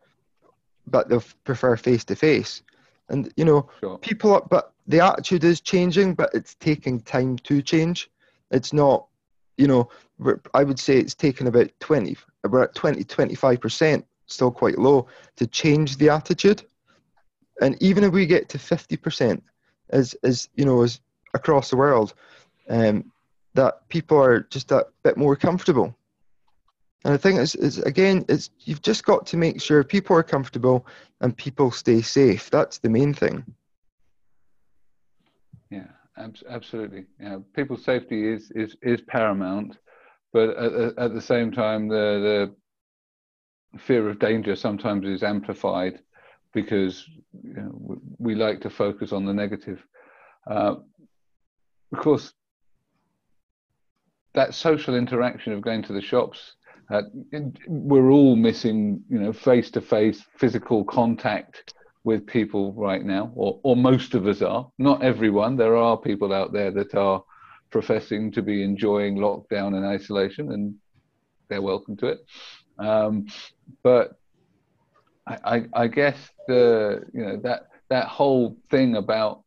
but 0.87 1.09
they'll 1.09 1.25
prefer 1.45 1.77
face 1.77 2.05
to 2.05 2.15
face. 2.15 2.63
And 3.09 3.33
you 3.37 3.45
know, 3.45 3.69
sure. 3.81 3.99
people, 3.99 4.35
are, 4.35 4.47
but 4.49 4.73
the 4.87 5.01
attitude 5.01 5.45
is 5.45 5.61
changing, 5.61 6.15
but 6.15 6.31
it's 6.33 6.55
taking 6.55 7.01
time 7.01 7.37
to 7.39 7.61
change. 7.63 8.11
It's 8.51 8.73
not, 8.73 9.07
you 9.57 9.67
know, 9.67 9.89
I 10.55 10.65
would 10.65 10.79
say 10.79 10.99
it's 10.99 11.15
taken 11.15 11.47
about 11.47 11.71
20, 11.81 12.17
we're 12.45 12.63
at 12.63 12.75
20, 12.75 13.05
25%, 13.05 14.05
still 14.27 14.51
quite 14.51 14.79
low, 14.79 15.09
to 15.37 15.47
change 15.47 15.97
the 15.97 16.11
attitude. 16.11 16.63
And 17.61 17.81
even 17.83 18.05
if 18.05 18.13
we 18.13 18.27
get 18.27 18.49
to 18.51 18.59
50%, 18.59 19.41
as, 19.91 20.15
as 20.23 20.49
you 20.55 20.65
know, 20.65 20.83
as 20.83 21.01
across 21.35 21.71
the 21.71 21.77
world, 21.77 22.15
um, 22.69 23.11
that 23.55 23.89
people 23.89 24.21
are 24.21 24.41
just 24.41 24.73
a 24.73 24.87
bit 25.03 25.17
more 25.17 25.37
comfortable. 25.37 25.95
And 27.05 27.13
I 27.13 27.17
think 27.17 27.39
it's, 27.39 27.55
it's 27.55 27.79
again, 27.79 28.25
it's 28.29 28.51
you've 28.61 28.83
just 28.83 29.05
got 29.05 29.27
to 29.27 29.37
make 29.37 29.61
sure 29.61 29.85
people 29.85 30.17
are 30.17 30.23
comfortable 30.23 30.87
and 31.21 31.37
people 31.37 31.71
stay 31.71 32.01
safe. 32.01 32.51
That's 32.51 32.79
the 32.79 32.89
main 32.89 33.13
thing. 33.13 33.45
Yeah, 35.71 35.89
absolutely. 36.17 37.05
Yeah, 37.21 37.39
people's 37.55 37.85
safety 37.85 38.27
is 38.27 38.51
is 38.53 38.77
is 38.83 39.03
paramount 39.03 39.77
but 40.35 40.51
at, 40.59 40.99
at 40.99 41.15
the 41.15 41.23
same 41.23 41.53
time, 41.53 41.89
the, 41.89 42.51
the 43.73 43.79
fear 43.79 44.11
of 44.11 44.19
danger 44.19 44.57
sometimes 44.57 45.07
is 45.07 45.23
amplified 45.23 46.01
because 46.53 47.09
you 47.43 47.55
know, 47.55 48.01
we 48.19 48.35
like 48.35 48.61
to 48.63 48.69
focus 48.69 49.13
on 49.13 49.25
the 49.25 49.33
negative. 49.33 49.81
Uh, 50.51 50.75
of 51.93 51.99
course, 51.99 52.33
that 54.35 54.55
social 54.55 54.97
interaction 54.97 55.53
of 55.53 55.63
going 55.63 55.85
to 55.85 55.93
the 55.93 56.03
shops, 56.03 56.57
uh, 56.93 57.03
we're 57.69 58.11
all 58.11 58.35
missing, 58.35 59.01
you 59.09 59.21
know, 59.21 59.33
face-to-face 59.33 60.25
physical 60.37 60.85
contact 60.85 61.75
with 62.03 62.27
people 62.27 62.73
right 62.73 63.05
now, 63.05 63.33
or, 63.37 63.61
or 63.63 63.77
most 63.77 64.15
of 64.15 64.27
us 64.27 64.43
are. 64.43 64.69
Not 64.79 65.03
everyone. 65.03 65.57
There 65.57 65.77
are 65.77 65.97
people 65.97 66.35
out 66.35 66.53
there 66.53 66.73
that 66.73 66.97
are 66.97 67.23
professing 67.75 68.31
to 68.31 68.41
be 68.41 68.63
enjoying 68.63 69.17
lockdown 69.17 69.75
and 69.75 69.85
isolation, 69.85 70.53
and 70.53 70.77
they're 71.49 71.61
welcome 71.61 71.97
to 71.97 72.07
it. 72.07 72.25
Um, 72.79 73.27
but 73.83 74.13
I, 75.27 75.39
I, 75.45 75.65
I, 75.83 75.87
guess 75.89 76.17
the 76.47 77.05
you 77.13 77.25
know 77.25 77.37
that 77.39 77.67
that 77.89 78.07
whole 78.07 78.57
thing 78.71 78.95
about 78.95 79.43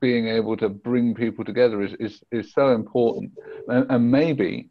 being 0.00 0.26
able 0.26 0.56
to 0.56 0.68
bring 0.68 1.14
people 1.14 1.44
together 1.44 1.82
is 1.82 1.92
is, 2.00 2.20
is 2.32 2.52
so 2.52 2.74
important, 2.74 3.30
and, 3.68 3.86
and 3.88 4.10
maybe 4.10 4.68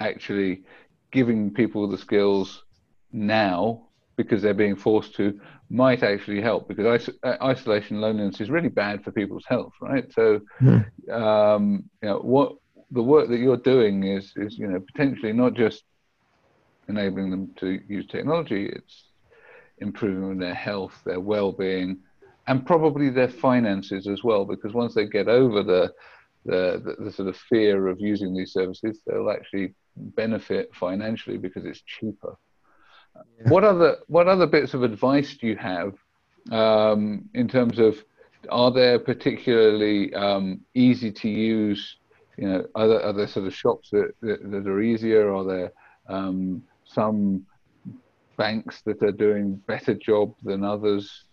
actually 0.00 0.62
giving 1.10 1.52
people 1.52 1.86
the 1.86 1.98
skills 1.98 2.64
now 3.12 3.86
because 4.16 4.42
they're 4.42 4.54
being 4.54 4.76
forced 4.76 5.14
to 5.14 5.38
might 5.70 6.02
actually 6.02 6.40
help 6.40 6.68
because 6.68 7.08
uh, 7.24 7.36
isolation 7.42 8.00
loneliness 8.00 8.40
is 8.40 8.50
really 8.50 8.68
bad 8.68 9.02
for 9.02 9.10
people's 9.10 9.44
health 9.48 9.72
right 9.80 10.12
so 10.12 10.40
mm. 10.60 10.84
um, 11.10 11.84
you 12.02 12.08
know 12.08 12.18
what 12.18 12.56
the 12.90 13.02
work 13.02 13.28
that 13.28 13.38
you're 13.38 13.56
doing 13.56 14.04
is 14.04 14.32
is 14.36 14.58
you 14.58 14.66
know 14.66 14.80
potentially 14.80 15.32
not 15.32 15.54
just 15.54 15.84
enabling 16.88 17.30
them 17.30 17.50
to 17.56 17.80
use 17.88 18.06
technology 18.06 18.66
it's 18.66 19.04
improving 19.82 20.38
their 20.38 20.54
health, 20.54 21.02
their 21.04 21.20
well-being, 21.20 21.98
and 22.46 22.64
probably 22.64 23.10
their 23.10 23.28
finances 23.28 24.06
as 24.06 24.24
well. 24.24 24.44
Because 24.44 24.72
once 24.72 24.94
they 24.94 25.06
get 25.06 25.28
over 25.28 25.62
the 25.62 25.92
the, 26.44 26.82
the, 26.98 27.04
the 27.04 27.12
sort 27.12 27.28
of 27.28 27.36
fear 27.36 27.86
of 27.86 28.00
using 28.00 28.34
these 28.34 28.52
services, 28.52 29.00
they'll 29.06 29.30
actually 29.30 29.74
benefit 29.96 30.74
financially 30.74 31.36
because 31.36 31.64
it's 31.64 31.82
cheaper. 31.82 32.36
What 33.46 33.64
other 33.64 33.98
what 34.06 34.28
other 34.28 34.46
bits 34.46 34.74
of 34.74 34.82
advice 34.82 35.36
do 35.36 35.46
you 35.46 35.56
have 35.56 35.94
um, 36.50 37.28
in 37.34 37.48
terms 37.48 37.78
of 37.78 37.96
are 38.50 38.70
there 38.70 38.98
particularly 38.98 40.12
um, 40.14 40.60
easy 40.74 41.12
to 41.12 41.28
use? 41.28 41.96
You 42.36 42.48
know, 42.48 42.66
are 42.74 42.88
there, 42.88 43.02
are 43.02 43.12
there 43.12 43.28
sort 43.28 43.46
of 43.46 43.54
shops 43.54 43.90
that, 43.90 44.12
that, 44.22 44.50
that 44.50 44.66
are 44.66 44.80
easier? 44.80 45.32
Are 45.34 45.44
there 45.44 45.72
um, 46.08 46.62
some 46.84 47.46
banks 48.36 48.82
that 48.82 49.02
are 49.02 49.12
doing 49.12 49.56
better 49.66 49.94
job 49.94 50.34
than 50.42 50.64
others 50.64 51.24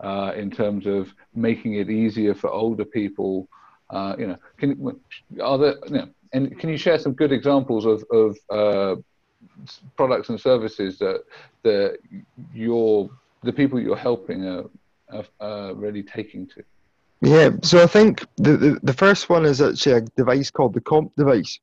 uh, 0.00 0.32
in 0.36 0.50
terms 0.50 0.86
of 0.86 1.14
making 1.34 1.74
it 1.74 1.88
easier 1.88 2.34
for 2.34 2.50
older 2.50 2.84
people? 2.84 3.48
Uh, 3.90 4.14
you 4.18 4.26
know, 4.26 4.36
can 4.58 5.00
are 5.42 5.58
there? 5.58 5.74
You 5.86 5.94
know, 5.94 6.08
and 6.32 6.58
can 6.58 6.68
you 6.68 6.76
share 6.76 6.98
some 6.98 7.12
good 7.12 7.32
examples 7.32 7.86
of 7.86 8.04
of 8.12 8.36
uh, 8.50 9.00
products 9.96 10.28
and 10.28 10.40
services 10.40 10.98
that 10.98 11.24
that 11.62 11.98
your 12.54 13.10
the 13.42 13.52
people 13.52 13.80
you're 13.80 13.96
helping 13.96 14.46
are, 14.46 14.64
are, 15.10 15.24
are 15.40 15.74
really 15.74 16.02
taking 16.02 16.46
to? 16.48 16.62
Yeah, 17.22 17.50
so 17.62 17.82
I 17.82 17.86
think 17.86 18.26
the, 18.36 18.56
the, 18.56 18.80
the, 18.82 18.94
first 18.94 19.28
one 19.28 19.44
is 19.44 19.60
actually 19.60 19.92
a 19.92 20.00
device 20.00 20.50
called 20.50 20.72
the 20.72 20.80
KOMP 20.80 21.14
device 21.16 21.58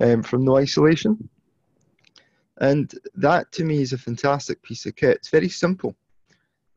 um, 0.00 0.22
from 0.22 0.44
No 0.44 0.56
Isolation. 0.56 1.28
And 2.58 2.90
that 3.14 3.52
to 3.52 3.64
me 3.64 3.82
is 3.82 3.92
a 3.92 3.98
fantastic 3.98 4.62
piece 4.62 4.86
of 4.86 4.96
kit. 4.96 5.18
It's 5.18 5.28
very 5.28 5.50
simple. 5.50 5.94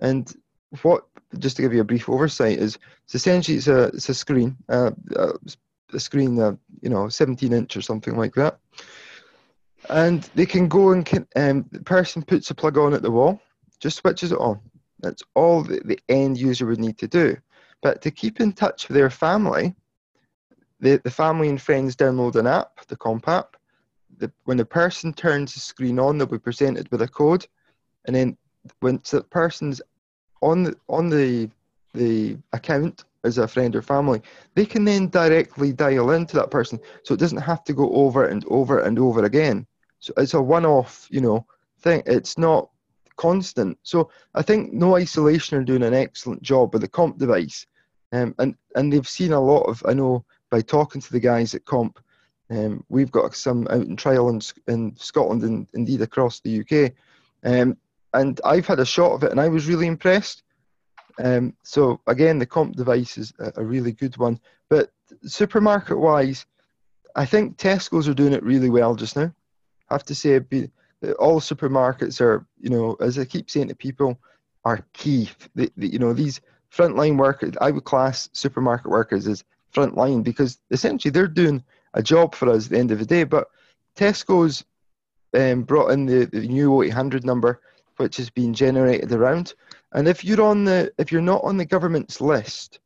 And 0.02 0.34
what, 0.82 1.06
just 1.38 1.56
to 1.56 1.62
give 1.62 1.74
you 1.74 1.80
a 1.80 1.86
brief 1.86 2.10
oversight, 2.10 2.60
is 2.60 2.78
it's 3.06 3.16
essentially 3.16 3.58
it's 3.58 3.68
a, 3.68 3.84
it's 3.84 4.10
a 4.10 4.14
screen, 4.14 4.58
uh, 4.68 4.92
a 5.94 6.00
screen, 6.00 6.40
uh, 6.42 6.56
you 6.82 6.90
know, 6.90 7.08
17 7.08 7.54
inch 7.54 7.78
or 7.78 7.82
something 7.82 8.18
like 8.18 8.34
that. 8.36 8.60
And 9.90 10.22
they 10.36 10.46
can 10.46 10.68
go 10.68 10.92
and 10.92 11.06
can, 11.06 11.28
um, 11.36 11.66
the 11.72 11.82
person 11.82 12.22
puts 12.22 12.52
a 12.52 12.56
plug 12.56 12.78
on 12.78 12.94
at 12.94 13.02
the 13.02 13.12
wall, 13.12 13.42
just 13.80 13.98
switches 13.98 14.32
it 14.32 14.38
on. 14.38 14.60
That's 15.00 15.24
all 15.36 15.64
the, 15.64 15.82
the 15.84 16.00
end 16.10 16.38
user 16.38 16.66
would 16.68 16.80
need 16.80 16.98
to 17.00 17.08
do. 17.08 17.38
But 17.82 18.02
to 18.04 18.12
keep 18.12 18.40
in 18.40 18.54
touch 18.54 18.88
with 18.88 18.96
their 18.96 19.10
family, 19.10 19.74
the, 20.80 21.02
the 21.04 21.12
family 21.12 21.50
and 21.50 21.62
friends 21.62 21.96
download 21.96 22.36
an 22.36 22.48
app, 22.48 22.86
the 22.88 22.98
KOMP 22.98 23.28
app. 23.28 23.56
The, 24.18 24.32
when 24.46 24.58
the 24.58 24.66
person 24.66 25.14
turns 25.14 25.54
the 25.54 25.60
screen 25.60 26.00
on, 26.00 26.18
they'll 26.18 26.28
be 26.28 26.40
presented 26.40 26.92
with 26.92 27.02
a 27.02 27.08
code, 27.08 27.48
and 28.06 28.16
then 28.16 28.38
when 28.82 29.02
the 29.10 29.24
person's 29.24 29.82
on 30.42 30.64
the 30.64 30.76
on 30.88 31.10
the 31.10 31.50
the 31.94 32.38
account 32.54 33.06
as 33.24 33.38
a 33.38 33.48
friend 33.48 33.76
or 33.76 33.82
family, 33.82 34.22
they 34.56 34.66
can 34.66 34.84
then 34.84 35.08
directly 35.08 35.72
dial 35.72 36.12
into 36.12 36.36
that 36.36 36.52
person, 36.52 36.80
so 37.04 37.14
it 37.14 37.20
doesn't 37.20 37.40
have 37.40 37.64
to 37.66 37.74
go 37.74 37.90
over 37.92 38.26
and 38.26 38.46
over 38.48 38.80
and 38.80 39.00
over 39.00 39.24
again. 39.24 39.66
So 40.00 40.14
it's 40.18 40.34
a 40.34 40.42
one-off, 40.42 41.08
you 41.12 41.22
know, 41.22 41.46
thing. 41.82 42.04
It's 42.06 42.38
not 42.38 42.70
constant. 43.18 43.78
So 43.84 44.10
I 44.34 44.42
think 44.42 44.74
No 44.74 44.96
Isolation 44.96 45.58
are 45.58 45.64
doing 45.64 45.84
an 45.84 45.94
excellent 45.94 46.42
job 46.42 46.74
with 46.74 46.82
the 46.82 46.88
KOMP 46.88 47.18
device, 47.18 47.66
um, 48.12 48.34
and 48.40 48.56
and 48.76 48.92
they've 48.92 49.08
seen 49.08 49.34
a 49.34 49.40
lot 49.40 49.64
of. 49.64 49.84
I 49.86 49.94
know 49.94 50.24
by 50.50 50.62
talking 50.62 51.02
to 51.02 51.12
the 51.12 51.20
guys 51.20 51.54
at 51.54 51.66
KOMP, 51.66 51.98
um, 52.50 52.84
we've 52.90 53.12
got 53.12 53.36
some 53.36 53.68
out 53.70 53.86
in 53.86 53.96
trial 53.96 54.30
in, 54.30 54.42
in 54.68 54.96
Scotland 54.96 55.44
and 55.44 55.68
indeed 55.74 56.02
across 56.02 56.40
the 56.40 56.62
UK, 56.62 56.94
um, 57.44 57.78
and 58.14 58.40
I've 58.46 58.68
had 58.68 58.80
a 58.80 58.86
shot 58.86 59.12
of 59.12 59.24
it, 59.24 59.32
and 59.32 59.40
I 59.40 59.50
was 59.50 59.68
really 59.68 59.88
impressed. 59.88 60.44
Um, 61.22 61.54
so 61.64 62.00
again, 62.08 62.40
the 62.40 62.46
KOMP 62.46 62.76
device 62.78 63.18
is 63.18 63.34
a, 63.40 63.52
a 63.58 63.64
really 63.64 63.92
good 63.92 64.16
one. 64.16 64.40
But 64.70 64.92
supermarket 65.26 66.00
wise, 66.00 66.46
I 67.16 67.26
think 67.26 67.58
Tesco's 67.58 68.08
are 68.08 68.14
doing 68.14 68.32
it 68.32 68.44
really 68.44 68.70
well 68.70 68.96
just 68.96 69.18
now. 69.18 69.34
I 69.90 69.94
have 69.94 70.04
to 70.06 70.16
say, 70.16 70.40
be, 70.40 70.70
all 71.18 71.40
supermarkets 71.40 72.22
are, 72.22 72.46
you 72.60 72.70
know, 72.70 72.96
as 73.00 73.18
I 73.18 73.26
keep 73.26 73.50
saying 73.50 73.70
to 73.70 73.76
people, 73.76 74.20
are 74.66 74.86
key. 74.94 75.30
The, 75.56 75.72
the, 75.78 75.88
you 75.88 76.00
know, 76.00 76.14
these 76.14 76.42
frontline 76.72 77.18
workers, 77.18 77.54
I 77.62 77.72
would 77.72 77.86
class 77.86 78.30
supermarket 78.34 78.88
workers 78.88 79.28
as 79.28 79.44
frontline 79.74 80.24
because 80.24 80.60
essentially 80.72 81.12
they're 81.12 81.28
doing 81.28 81.64
a 81.94 82.04
job 82.04 82.36
for 82.36 82.50
us 82.50 82.66
at 82.66 82.72
the 82.72 82.80
end 82.80 82.92
of 82.92 83.00
the 83.00 83.06
day. 83.06 83.24
But 83.24 83.50
Tesco's 83.96 84.64
um, 85.34 85.64
brought 85.64 85.92
in 85.92 86.06
the, 86.06 86.26
the 86.26 86.48
new 86.48 86.82
800 86.82 87.26
number, 87.26 87.62
which 87.98 88.18
has 88.18 88.30
been 88.30 88.54
generated 88.54 89.12
around. 89.12 89.54
And 89.94 90.08
if 90.08 90.24
you're 90.24 90.42
on 90.42 90.66
the, 90.66 90.92
if 90.98 91.12
you're 91.12 91.22
not 91.22 91.44
on 91.44 91.58
the 91.58 91.66
government's 91.66 92.22
list, 92.22 92.80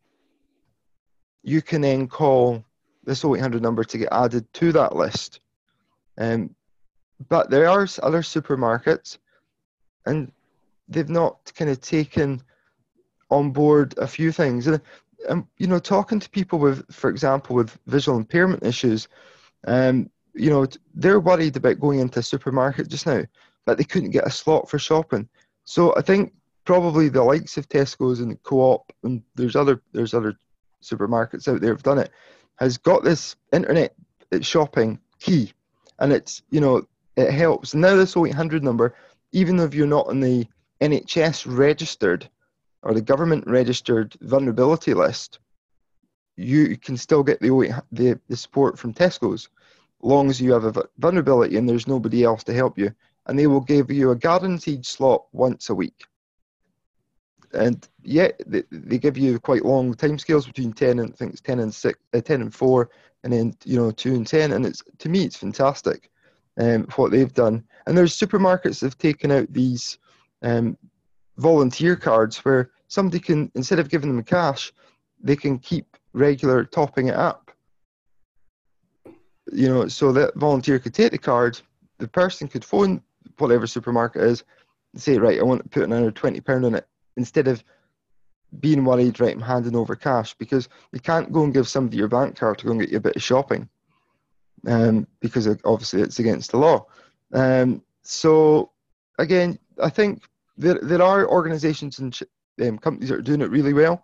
you 1.43 1.61
can 1.61 1.81
then 1.81 2.07
call 2.07 2.63
this 3.03 3.25
0800 3.25 3.61
number 3.61 3.83
to 3.83 3.97
get 3.97 4.09
added 4.11 4.51
to 4.53 4.71
that 4.71 4.95
list. 4.95 5.41
Um, 6.17 6.55
but 7.29 7.49
there 7.49 7.67
are 7.67 7.87
other 8.01 8.21
supermarkets, 8.21 9.17
and 10.05 10.31
they've 10.87 11.09
not 11.09 11.51
kind 11.55 11.71
of 11.71 11.81
taken 11.81 12.41
on 13.29 13.51
board 13.51 13.95
a 13.97 14.07
few 14.07 14.31
things. 14.31 14.67
And, 14.67 14.81
and 15.29 15.45
you 15.57 15.67
know, 15.67 15.79
talking 15.79 16.19
to 16.19 16.29
people 16.29 16.59
with, 16.59 16.91
for 16.93 17.09
example, 17.09 17.55
with 17.55 17.77
visual 17.87 18.17
impairment 18.17 18.63
issues, 18.63 19.07
um, 19.65 20.09
you 20.33 20.49
know, 20.49 20.65
they're 20.93 21.19
worried 21.19 21.55
about 21.55 21.79
going 21.79 21.99
into 21.99 22.19
a 22.19 22.23
supermarket 22.23 22.87
just 22.89 23.05
now, 23.05 23.23
but 23.65 23.77
they 23.77 23.83
couldn't 23.83 24.11
get 24.11 24.27
a 24.27 24.31
slot 24.31 24.69
for 24.69 24.79
shopping. 24.79 25.29
So 25.63 25.95
I 25.95 26.01
think 26.01 26.33
probably 26.65 27.09
the 27.09 27.23
likes 27.23 27.57
of 27.57 27.69
Tesco's 27.69 28.19
and 28.19 28.41
Co-op, 28.43 28.91
and 29.03 29.21
there's 29.35 29.55
other 29.55 29.81
there's 29.93 30.13
other 30.13 30.35
supermarkets 30.81 31.47
out 31.47 31.61
there 31.61 31.71
have 31.73 31.83
done 31.83 31.99
it, 31.99 32.11
has 32.57 32.77
got 32.77 33.03
this 33.03 33.35
internet 33.51 33.95
shopping 34.41 34.99
key, 35.19 35.53
and 35.99 36.11
it's 36.11 36.41
you 36.49 36.59
know 36.59 36.85
it 37.15 37.31
helps. 37.31 37.73
Now 37.73 37.95
this 37.95 38.17
0800 38.17 38.63
number, 38.63 38.95
even 39.31 39.59
if 39.59 39.73
you're 39.73 39.87
not 39.87 40.07
on 40.07 40.19
the 40.19 40.47
NHS 40.81 41.45
registered 41.47 42.29
or 42.81 42.93
the 42.93 43.01
government 43.01 43.45
registered 43.47 44.15
vulnerability 44.21 44.93
list, 44.93 45.39
you 46.35 46.77
can 46.77 46.97
still 46.97 47.23
get 47.23 47.39
the, 47.39 47.81
the, 47.91 48.19
the 48.27 48.35
support 48.37 48.77
from 48.77 48.93
Tesco's, 48.93 49.49
long 50.01 50.29
as 50.29 50.41
you 50.41 50.51
have 50.51 50.65
a 50.65 50.83
vulnerability 50.97 51.57
and 51.57 51.69
there's 51.69 51.87
nobody 51.87 52.23
else 52.23 52.43
to 52.45 52.53
help 52.53 52.77
you. 52.77 52.91
And 53.27 53.37
they 53.39 53.47
will 53.47 53.61
give 53.61 53.89
you 53.89 54.11
a 54.11 54.15
guaranteed 54.15 54.85
slot 54.85 55.25
once 55.31 55.69
a 55.69 55.75
week. 55.75 56.03
And 57.53 57.87
yet 58.01 58.41
they, 58.47 58.63
they 58.71 58.97
give 58.97 59.17
you 59.17 59.39
quite 59.39 59.63
long 59.63 59.93
timescales 59.93 60.47
between 60.47 60.73
10 60.73 60.99
and 60.99 61.13
I 61.13 61.15
think 61.15 61.31
it's 61.31 61.41
10 61.41 61.59
and 61.59 61.73
6, 61.73 61.99
uh, 62.13 62.19
10 62.19 62.41
and 62.41 62.53
4, 62.53 62.89
and 63.23 63.31
then 63.31 63.53
you 63.63 63.77
know 63.77 63.91
2 63.91 64.15
and 64.15 64.27
10. 64.27 64.53
And 64.53 64.65
it's 64.65 64.81
to 64.97 65.07
me 65.07 65.23
it's 65.23 65.37
fantastic 65.37 66.09
um, 66.57 66.87
what 66.95 67.11
they've 67.11 67.33
done. 67.33 67.63
And 67.85 67.97
there's 67.97 68.17
supermarkets 68.17 68.79
that 68.79 68.87
have 68.87 68.97
taken 68.97 69.31
out 69.31 69.51
these 69.51 69.97
um, 70.41 70.77
volunteer 71.37 71.95
cards 71.95 72.37
where 72.45 72.71
somebody 72.87 73.19
can, 73.19 73.51
instead 73.55 73.79
of 73.79 73.89
giving 73.89 74.15
them 74.15 74.23
cash, 74.23 74.71
they 75.21 75.35
can 75.35 75.57
keep 75.59 75.97
regular 76.13 76.63
topping 76.63 77.07
it 77.07 77.15
up. 77.15 77.51
You 79.51 79.69
know, 79.69 79.87
so 79.87 80.11
that 80.13 80.35
volunteer 80.35 80.79
could 80.79 80.93
take 80.93 81.11
the 81.11 81.17
card, 81.17 81.59
the 81.97 82.07
person 82.07 82.47
could 82.47 82.63
phone 82.63 83.01
whatever 83.37 83.67
supermarket 83.67 84.21
is 84.21 84.43
and 84.93 85.01
say, 85.01 85.17
right, 85.17 85.39
I 85.39 85.43
want 85.43 85.63
to 85.63 85.69
put 85.69 85.83
another 85.83 86.11
£20 86.11 86.65
on 86.65 86.75
it 86.75 86.87
instead 87.17 87.47
of 87.47 87.63
being 88.59 88.85
worried, 88.85 89.19
right, 89.19 89.33
I'm 89.33 89.41
handing 89.41 89.75
over 89.75 89.95
cash 89.95 90.35
because 90.35 90.69
you 90.91 90.99
can't 90.99 91.31
go 91.31 91.43
and 91.43 91.53
give 91.53 91.67
somebody 91.67 91.97
your 91.97 92.07
bank 92.07 92.37
card 92.37 92.59
to 92.59 92.65
go 92.65 92.71
and 92.71 92.79
get 92.79 92.91
you 92.91 92.97
a 92.97 93.01
bit 93.01 93.15
of 93.15 93.23
shopping 93.23 93.67
um, 94.67 95.07
because 95.19 95.47
obviously 95.65 96.01
it's 96.01 96.19
against 96.19 96.51
the 96.51 96.57
law. 96.57 96.85
Um, 97.33 97.81
so 98.03 98.71
again, 99.19 99.57
I 99.81 99.89
think 99.89 100.23
there 100.57 100.79
there 100.81 101.01
are 101.01 101.27
organisations 101.27 101.99
and 101.99 102.17
um, 102.61 102.77
companies 102.77 103.09
that 103.09 103.19
are 103.19 103.23
doing 103.23 103.41
it 103.41 103.49
really 103.49 103.73
well, 103.73 104.03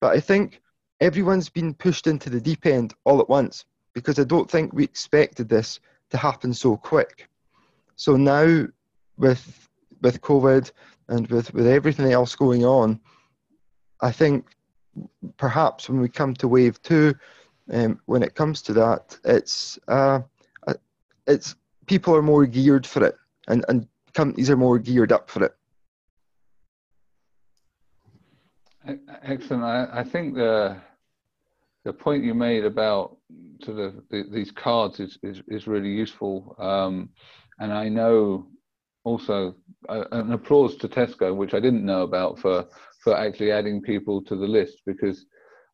but 0.00 0.16
I 0.16 0.20
think 0.20 0.60
everyone's 1.00 1.48
been 1.48 1.74
pushed 1.74 2.06
into 2.06 2.30
the 2.30 2.40
deep 2.40 2.66
end 2.66 2.94
all 3.04 3.20
at 3.20 3.28
once 3.28 3.64
because 3.92 4.18
I 4.18 4.24
don't 4.24 4.50
think 4.50 4.72
we 4.72 4.84
expected 4.84 5.48
this 5.48 5.80
to 6.10 6.16
happen 6.16 6.54
so 6.54 6.76
quick. 6.76 7.28
So 7.96 8.16
now 8.16 8.66
with 9.18 9.68
with 10.02 10.20
COVID 10.22 10.70
and 11.08 11.26
with, 11.28 11.52
with 11.52 11.66
everything 11.66 12.12
else 12.12 12.34
going 12.34 12.64
on, 12.64 13.00
I 14.00 14.12
think 14.12 14.46
perhaps 15.36 15.88
when 15.88 16.00
we 16.00 16.08
come 16.08 16.34
to 16.34 16.48
wave 16.48 16.80
two, 16.82 17.14
um, 17.70 18.00
when 18.06 18.22
it 18.22 18.34
comes 18.34 18.62
to 18.62 18.72
that, 18.74 19.18
it's 19.24 19.78
uh, 19.88 20.20
uh, 20.66 20.74
it's 21.26 21.54
people 21.86 22.14
are 22.14 22.22
more 22.22 22.46
geared 22.46 22.86
for 22.86 23.04
it, 23.04 23.16
and, 23.48 23.64
and 23.68 23.86
companies 24.14 24.50
are 24.50 24.56
more 24.56 24.78
geared 24.78 25.12
up 25.12 25.30
for 25.30 25.44
it. 25.44 25.54
Excellent. 29.22 29.62
I, 29.62 30.00
I 30.00 30.04
think 30.04 30.34
the 30.34 30.76
the 31.84 31.92
point 31.92 32.24
you 32.24 32.34
made 32.34 32.64
about 32.64 33.16
sort 33.64 33.78
of 33.78 33.94
the, 34.10 34.24
these 34.30 34.50
cards 34.50 35.00
is, 35.00 35.18
is, 35.22 35.42
is 35.48 35.66
really 35.66 35.88
useful. 35.88 36.54
Um, 36.58 37.10
and 37.58 37.72
I 37.72 37.88
know 37.88 38.46
also 39.04 39.54
uh, 39.88 40.04
an 40.12 40.32
applause 40.32 40.76
to 40.76 40.88
Tesco, 40.88 41.34
which 41.34 41.54
I 41.54 41.60
didn't 41.60 41.86
know 41.86 42.02
about 42.02 42.38
for 42.38 42.66
for 43.02 43.16
actually 43.16 43.50
adding 43.50 43.80
people 43.80 44.22
to 44.24 44.36
the 44.36 44.46
list 44.46 44.82
because 44.84 45.24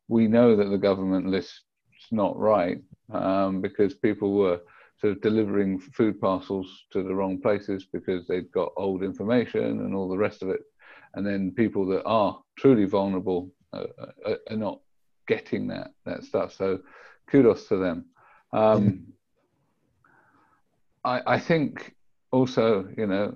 we 0.07 0.27
know 0.27 0.55
that 0.55 0.69
the 0.69 0.77
government 0.77 1.27
list's 1.27 1.63
not 2.11 2.37
right 2.37 2.81
um, 3.11 3.61
because 3.61 3.93
people 3.93 4.33
were 4.33 4.59
sort 4.99 5.13
of 5.13 5.21
delivering 5.21 5.79
food 5.79 6.19
parcels 6.19 6.85
to 6.91 7.03
the 7.03 7.13
wrong 7.13 7.39
places 7.39 7.85
because 7.91 8.27
they'd 8.27 8.51
got 8.51 8.71
old 8.77 9.03
information 9.03 9.61
and 9.61 9.93
all 9.93 10.09
the 10.09 10.17
rest 10.17 10.41
of 10.41 10.49
it. 10.49 10.61
And 11.13 11.25
then 11.25 11.51
people 11.51 11.85
that 11.87 12.03
are 12.03 12.39
truly 12.57 12.85
vulnerable 12.85 13.51
uh, 13.73 13.85
are, 13.99 14.33
uh, 14.33 14.35
are 14.49 14.57
not 14.57 14.79
getting 15.27 15.67
that 15.67 15.91
that 16.05 16.23
stuff. 16.23 16.53
So 16.53 16.79
kudos 17.27 17.67
to 17.67 17.77
them. 17.77 18.05
Um, 18.53 19.07
I, 21.03 21.21
I 21.35 21.39
think 21.39 21.95
also, 22.31 22.87
you 22.97 23.07
know, 23.07 23.35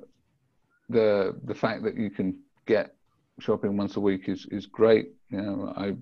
the 0.89 1.35
the 1.45 1.55
fact 1.55 1.83
that 1.83 1.95
you 1.95 2.09
can 2.09 2.39
get 2.65 2.95
shopping 3.39 3.77
once 3.77 3.95
a 3.95 3.99
week 3.99 4.29
is 4.29 4.45
is 4.51 4.65
great. 4.65 5.13
You 5.29 5.41
know, 5.41 5.73
I 5.75 5.95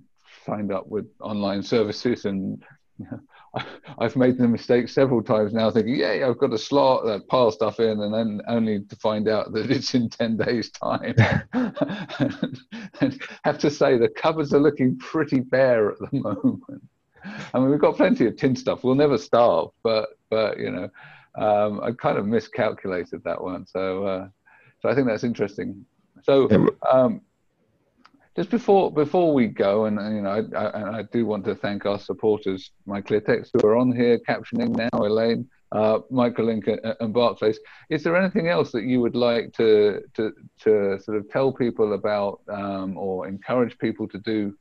signed 0.45 0.71
up 0.71 0.88
with 0.88 1.06
online 1.21 1.63
services 1.63 2.25
and 2.25 2.63
I've 3.99 4.15
made 4.15 4.38
the 4.38 4.47
mistake 4.47 4.89
several 4.89 5.23
times 5.23 5.54
now, 5.54 5.71
thinking, 5.71 5.95
"Yeah, 5.95 6.28
I've 6.28 6.38
got 6.38 6.54
a 6.54 6.58
slot, 6.58 7.08
uh, 7.08 7.19
pile 7.30 7.52
stuff 7.52 7.80
in," 7.80 8.02
and 8.02 8.13
then 8.13 8.41
only 8.47 8.82
to 8.82 8.95
find 8.97 9.28
out 9.28 9.54
that 9.54 9.71
it's 9.71 9.95
in 9.95 10.10
ten 10.10 10.38
days' 10.38 10.71
time. 10.71 11.15
and 11.54 13.21
have 13.43 13.58
to 13.60 13.69
say, 13.69 13.97
the 13.97 14.10
cupboards 14.10 14.54
are 14.54 14.60
looking 14.60 14.97
pretty 14.97 15.39
bare 15.39 15.91
at 15.91 15.97
the 15.99 16.10
moment. 16.12 16.84
I 17.54 17.60
mean, 17.60 17.69
we've 17.69 17.80
got 17.80 17.97
plenty 17.97 18.25
of 18.28 18.38
tin 18.38 18.56
stuff. 18.56 18.84
We'll 18.84 18.95
never 18.95 19.17
starve, 19.17 19.69
but 19.84 20.10
but 20.30 20.60
you 20.60 20.71
know, 20.71 20.89
um, 21.36 21.82
I 21.82 21.91
kind 21.91 22.17
of 22.17 22.25
miscalculated 22.25 23.23
that 23.23 23.41
one. 23.41 23.65
So 23.65 24.06
uh, 24.06 24.28
so 24.82 24.89
I 24.89 24.95
think 24.95 25.08
that's 25.08 25.23
interesting. 25.23 25.86
So 26.23 26.49
um, 26.91 27.21
just 28.39 28.52
before 28.52 28.89
before 28.89 29.34
we 29.34 29.47
go, 29.47 29.84
and 29.84 29.97
you 30.15 30.21
know, 30.21 30.30
I, 30.30 30.58
I, 30.58 30.99
I, 30.99 31.04
do 31.12 31.25
want 31.25 31.43
to 31.43 31.56
thank 31.56 31.86
our 31.86 31.99
supporters, 31.99 32.71
MyClearText, 32.88 33.49
who 33.52 33.67
are 33.67 33.75
on 33.75 33.91
here 33.91 34.17
captioning 34.19 34.69
now, 34.78 34.97
Elaine, 34.97 35.45
uh, 35.73 35.99
Microlink, 36.10 36.63
and 37.02 37.13
Barclays. 37.13 37.60
Is 37.89 38.02
there 38.02 38.15
anything 38.15 38.47
else 38.47 38.71
that 38.71 38.84
you 38.86 39.02
would 39.02 39.17
like 39.17 39.52
to 39.58 39.99
to 40.13 40.32
to 40.62 40.97
sort 41.02 41.17
of 41.17 41.30
tell 41.30 41.52
people 41.52 41.91
about 41.91 42.39
um, 42.47 42.97
or 42.97 43.28
encourage 43.28 43.78
people 43.78 44.08
to 44.08 44.17
do 44.19 44.56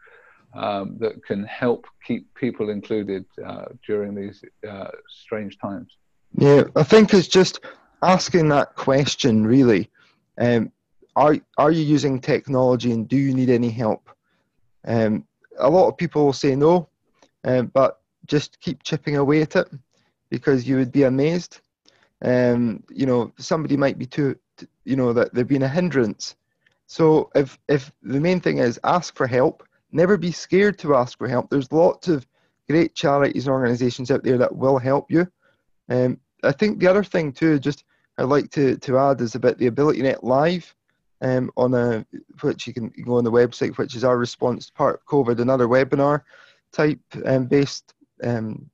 um, 0.57 0.97
that 0.99 1.25
can 1.25 1.45
help 1.45 1.87
keep 2.05 2.35
people 2.35 2.71
included 2.71 3.27
uh, 3.47 3.67
during 3.87 4.13
these 4.13 4.43
uh, 4.69 4.89
strange 5.09 5.57
times? 5.57 5.99
Yeah, 6.33 6.65
I 6.75 6.83
think 6.83 7.15
it's 7.15 7.29
just 7.29 7.61
asking 8.03 8.49
that 8.49 8.75
question 8.75 9.47
really. 9.47 9.89
Um, 10.37 10.73
are 11.19 11.37
are 11.57 11.73
you 11.73 11.83
using 11.83 12.21
technology 12.21 12.93
and 12.93 13.09
do 13.09 13.17
you 13.17 13.35
need 13.35 13.51
any 13.51 13.71
help? 13.71 14.09
Um, 14.87 15.27
a 15.59 15.69
lot 15.69 15.89
of 15.89 15.97
people 15.97 16.25
will 16.25 16.33
say 16.33 16.55
no, 16.55 16.89
um, 17.45 17.67
but 17.75 18.01
just 18.27 18.61
keep 18.61 18.85
chipping 18.85 19.17
away 19.17 19.43
at 19.43 19.57
it 19.57 19.69
because 20.31 20.69
you 20.69 20.77
would 20.77 20.93
be 20.93 21.03
amazed. 21.03 21.61
Um, 22.23 22.85
you 22.89 23.05
know, 23.05 23.33
somebody 23.39 23.77
might 23.77 23.99
be 23.99 24.07
too, 24.07 24.39
you 24.85 24.95
know, 24.95 25.13
that 25.13 25.35
they've 25.35 25.47
been 25.47 25.65
a 25.65 25.69
hindrance. 25.69 26.37
So 26.87 27.31
if 27.35 27.59
if 27.69 27.91
the 28.03 28.21
main 28.21 28.41
thing 28.41 28.59
is 28.59 28.79
ask 28.85 29.17
for 29.17 29.27
help, 29.27 29.67
never 29.91 30.17
be 30.17 30.31
scared 30.31 30.79
to 30.79 30.95
ask 30.95 31.19
for 31.19 31.27
help. 31.27 31.51
There's 31.51 31.73
lots 31.73 32.07
of 32.07 32.27
great 32.71 32.95
charities 32.95 33.47
and 33.47 33.53
organisations 33.53 34.11
out 34.13 34.23
there 34.23 34.39
that 34.39 34.55
will 34.55 34.79
help 34.79 35.11
you. 35.11 35.27
Um, 35.89 36.21
I 36.45 36.53
think 36.53 36.79
the 36.79 36.87
other 36.87 37.03
thing 37.03 37.33
too, 37.33 37.59
just 37.59 37.85
I'd 38.19 38.25
like 38.25 38.51
to, 38.53 38.77
to 38.77 38.99
add 38.99 39.21
is 39.21 39.35
about 39.35 39.59
the 39.59 39.71
AbilityNet 39.71 40.23
Live 40.23 40.75
um, 41.21 41.51
on 41.57 41.75
a 41.75 42.07
which 42.41 42.67
you 42.67 42.73
can, 42.73 42.93
go 43.05 43.17
on 43.17 43.25
the 43.25 43.33
website, 43.33 43.77
which 43.77 43.95
is 43.95 44.05
our 44.05 44.19
response 44.19 44.67
to 44.67 44.73
part 44.73 45.05
COVID, 45.07 45.41
another 45.41 45.67
webinar 45.67 46.23
type 46.73 47.01
um, 47.25 47.47
based 47.47 47.95
um, 48.23 48.69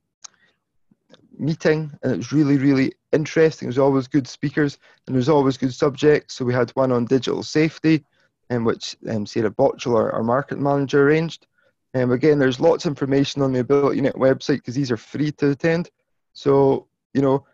meeting, 1.37 1.91
and 2.03 2.13
it 2.13 2.17
was 2.17 2.31
really 2.31 2.57
really 2.57 2.93
interesting. 3.11 3.67
There's 3.67 3.77
always 3.77 4.07
good 4.07 4.27
speakers 4.27 4.77
and 5.07 5.15
there's 5.15 5.29
always 5.29 5.57
good 5.57 5.73
subjects. 5.73 6.35
So 6.35 6.45
we 6.45 6.53
had 6.53 6.69
one 6.71 6.91
on 6.91 7.05
digital 7.05 7.43
safety, 7.43 8.03
um, 8.49 8.65
which 8.65 8.95
um, 9.09 9.25
Sarah 9.25 9.49
Botchell, 9.49 9.95
our, 9.95 10.11
our 10.11 10.23
market 10.23 10.59
manager, 10.59 11.07
arranged. 11.07 11.47
And 11.93 12.05
um, 12.05 12.11
again, 12.11 12.39
there's 12.39 12.59
lots 12.59 12.85
of 12.85 12.91
information 12.91 13.41
on 13.41 13.53
the 13.53 13.59
Ability 13.59 14.01
AbilityNet 14.01 14.15
website 14.15 14.57
because 14.57 14.75
these 14.75 14.91
are 14.91 14.97
free 14.97 15.31
to 15.33 15.51
attend. 15.51 15.89
So 16.33 16.87
you 17.13 17.21
know, 17.21 17.45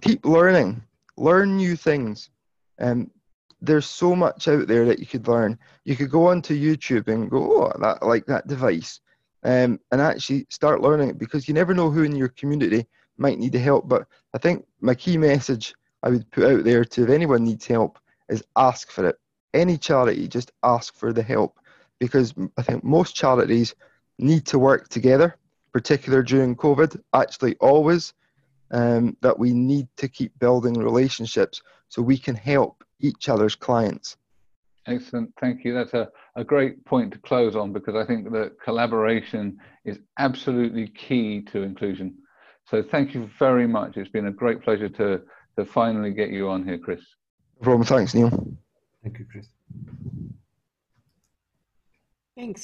keep 0.00 0.26
learning, 0.26 0.82
learn 1.16 1.56
new 1.56 1.76
things. 1.76 2.30
Um, 2.80 3.10
there's 3.62 3.86
so 3.86 4.14
much 4.16 4.48
out 4.48 4.66
there 4.66 4.84
that 4.84 4.98
you 4.98 5.06
could 5.06 5.28
learn. 5.28 5.56
You 5.84 5.94
could 5.94 6.10
go 6.10 6.26
onto 6.26 6.58
YouTube 6.58 7.06
and 7.06 7.30
go, 7.30 7.62
oh, 7.62 7.72
that, 7.80 8.02
like 8.02 8.26
that 8.26 8.48
device, 8.48 9.00
um, 9.44 9.78
and 9.92 10.00
actually 10.00 10.46
start 10.50 10.82
learning 10.82 11.10
it 11.10 11.18
because 11.18 11.46
you 11.46 11.54
never 11.54 11.72
know 11.72 11.88
who 11.88 12.02
in 12.02 12.16
your 12.16 12.28
community 12.28 12.86
might 13.18 13.38
need 13.38 13.52
the 13.52 13.60
help. 13.60 13.88
But 13.88 14.06
I 14.34 14.38
think 14.38 14.66
my 14.80 14.96
key 14.96 15.16
message 15.16 15.74
I 16.02 16.10
would 16.10 16.28
put 16.32 16.44
out 16.44 16.64
there 16.64 16.84
to 16.84 17.04
if 17.04 17.08
anyone 17.08 17.44
needs 17.44 17.64
help 17.64 18.00
is 18.28 18.42
ask 18.56 18.90
for 18.90 19.06
it. 19.06 19.16
Any 19.54 19.78
charity, 19.78 20.26
just 20.26 20.50
ask 20.64 20.96
for 20.96 21.12
the 21.12 21.22
help 21.22 21.58
because 22.00 22.34
I 22.56 22.62
think 22.62 22.82
most 22.82 23.14
charities 23.14 23.76
need 24.18 24.44
to 24.46 24.58
work 24.58 24.88
together, 24.88 25.36
particularly 25.72 26.24
during 26.24 26.56
COVID. 26.56 27.00
Actually, 27.14 27.54
always 27.56 28.12
um, 28.72 29.16
that 29.20 29.38
we 29.38 29.52
need 29.52 29.86
to 29.98 30.08
keep 30.08 30.36
building 30.40 30.74
relationships 30.74 31.62
so 31.88 32.02
we 32.02 32.18
can 32.18 32.34
help 32.34 32.82
each 33.02 33.28
other's 33.28 33.54
clients. 33.54 34.16
Excellent, 34.86 35.32
thank 35.40 35.64
you. 35.64 35.74
That's 35.74 35.94
a, 35.94 36.08
a 36.34 36.42
great 36.42 36.84
point 36.84 37.12
to 37.12 37.18
close 37.18 37.54
on 37.54 37.72
because 37.72 37.94
I 37.94 38.04
think 38.04 38.32
that 38.32 38.60
collaboration 38.62 39.58
is 39.84 40.00
absolutely 40.18 40.88
key 40.88 41.42
to 41.52 41.62
inclusion. 41.62 42.14
So 42.64 42.82
thank 42.82 43.14
you 43.14 43.30
very 43.38 43.66
much. 43.66 43.96
It's 43.96 44.10
been 44.10 44.26
a 44.26 44.32
great 44.32 44.62
pleasure 44.62 44.88
to, 44.88 45.20
to 45.56 45.64
finally 45.64 46.10
get 46.10 46.30
you 46.30 46.48
on 46.48 46.64
here, 46.64 46.78
Chris. 46.78 47.00
No 47.60 47.64
problem. 47.64 47.86
Thanks, 47.86 48.14
Neil. 48.14 48.30
Thank 49.02 49.18
you, 49.18 49.26
Chris. 49.30 49.46
Thanks. 52.36 52.60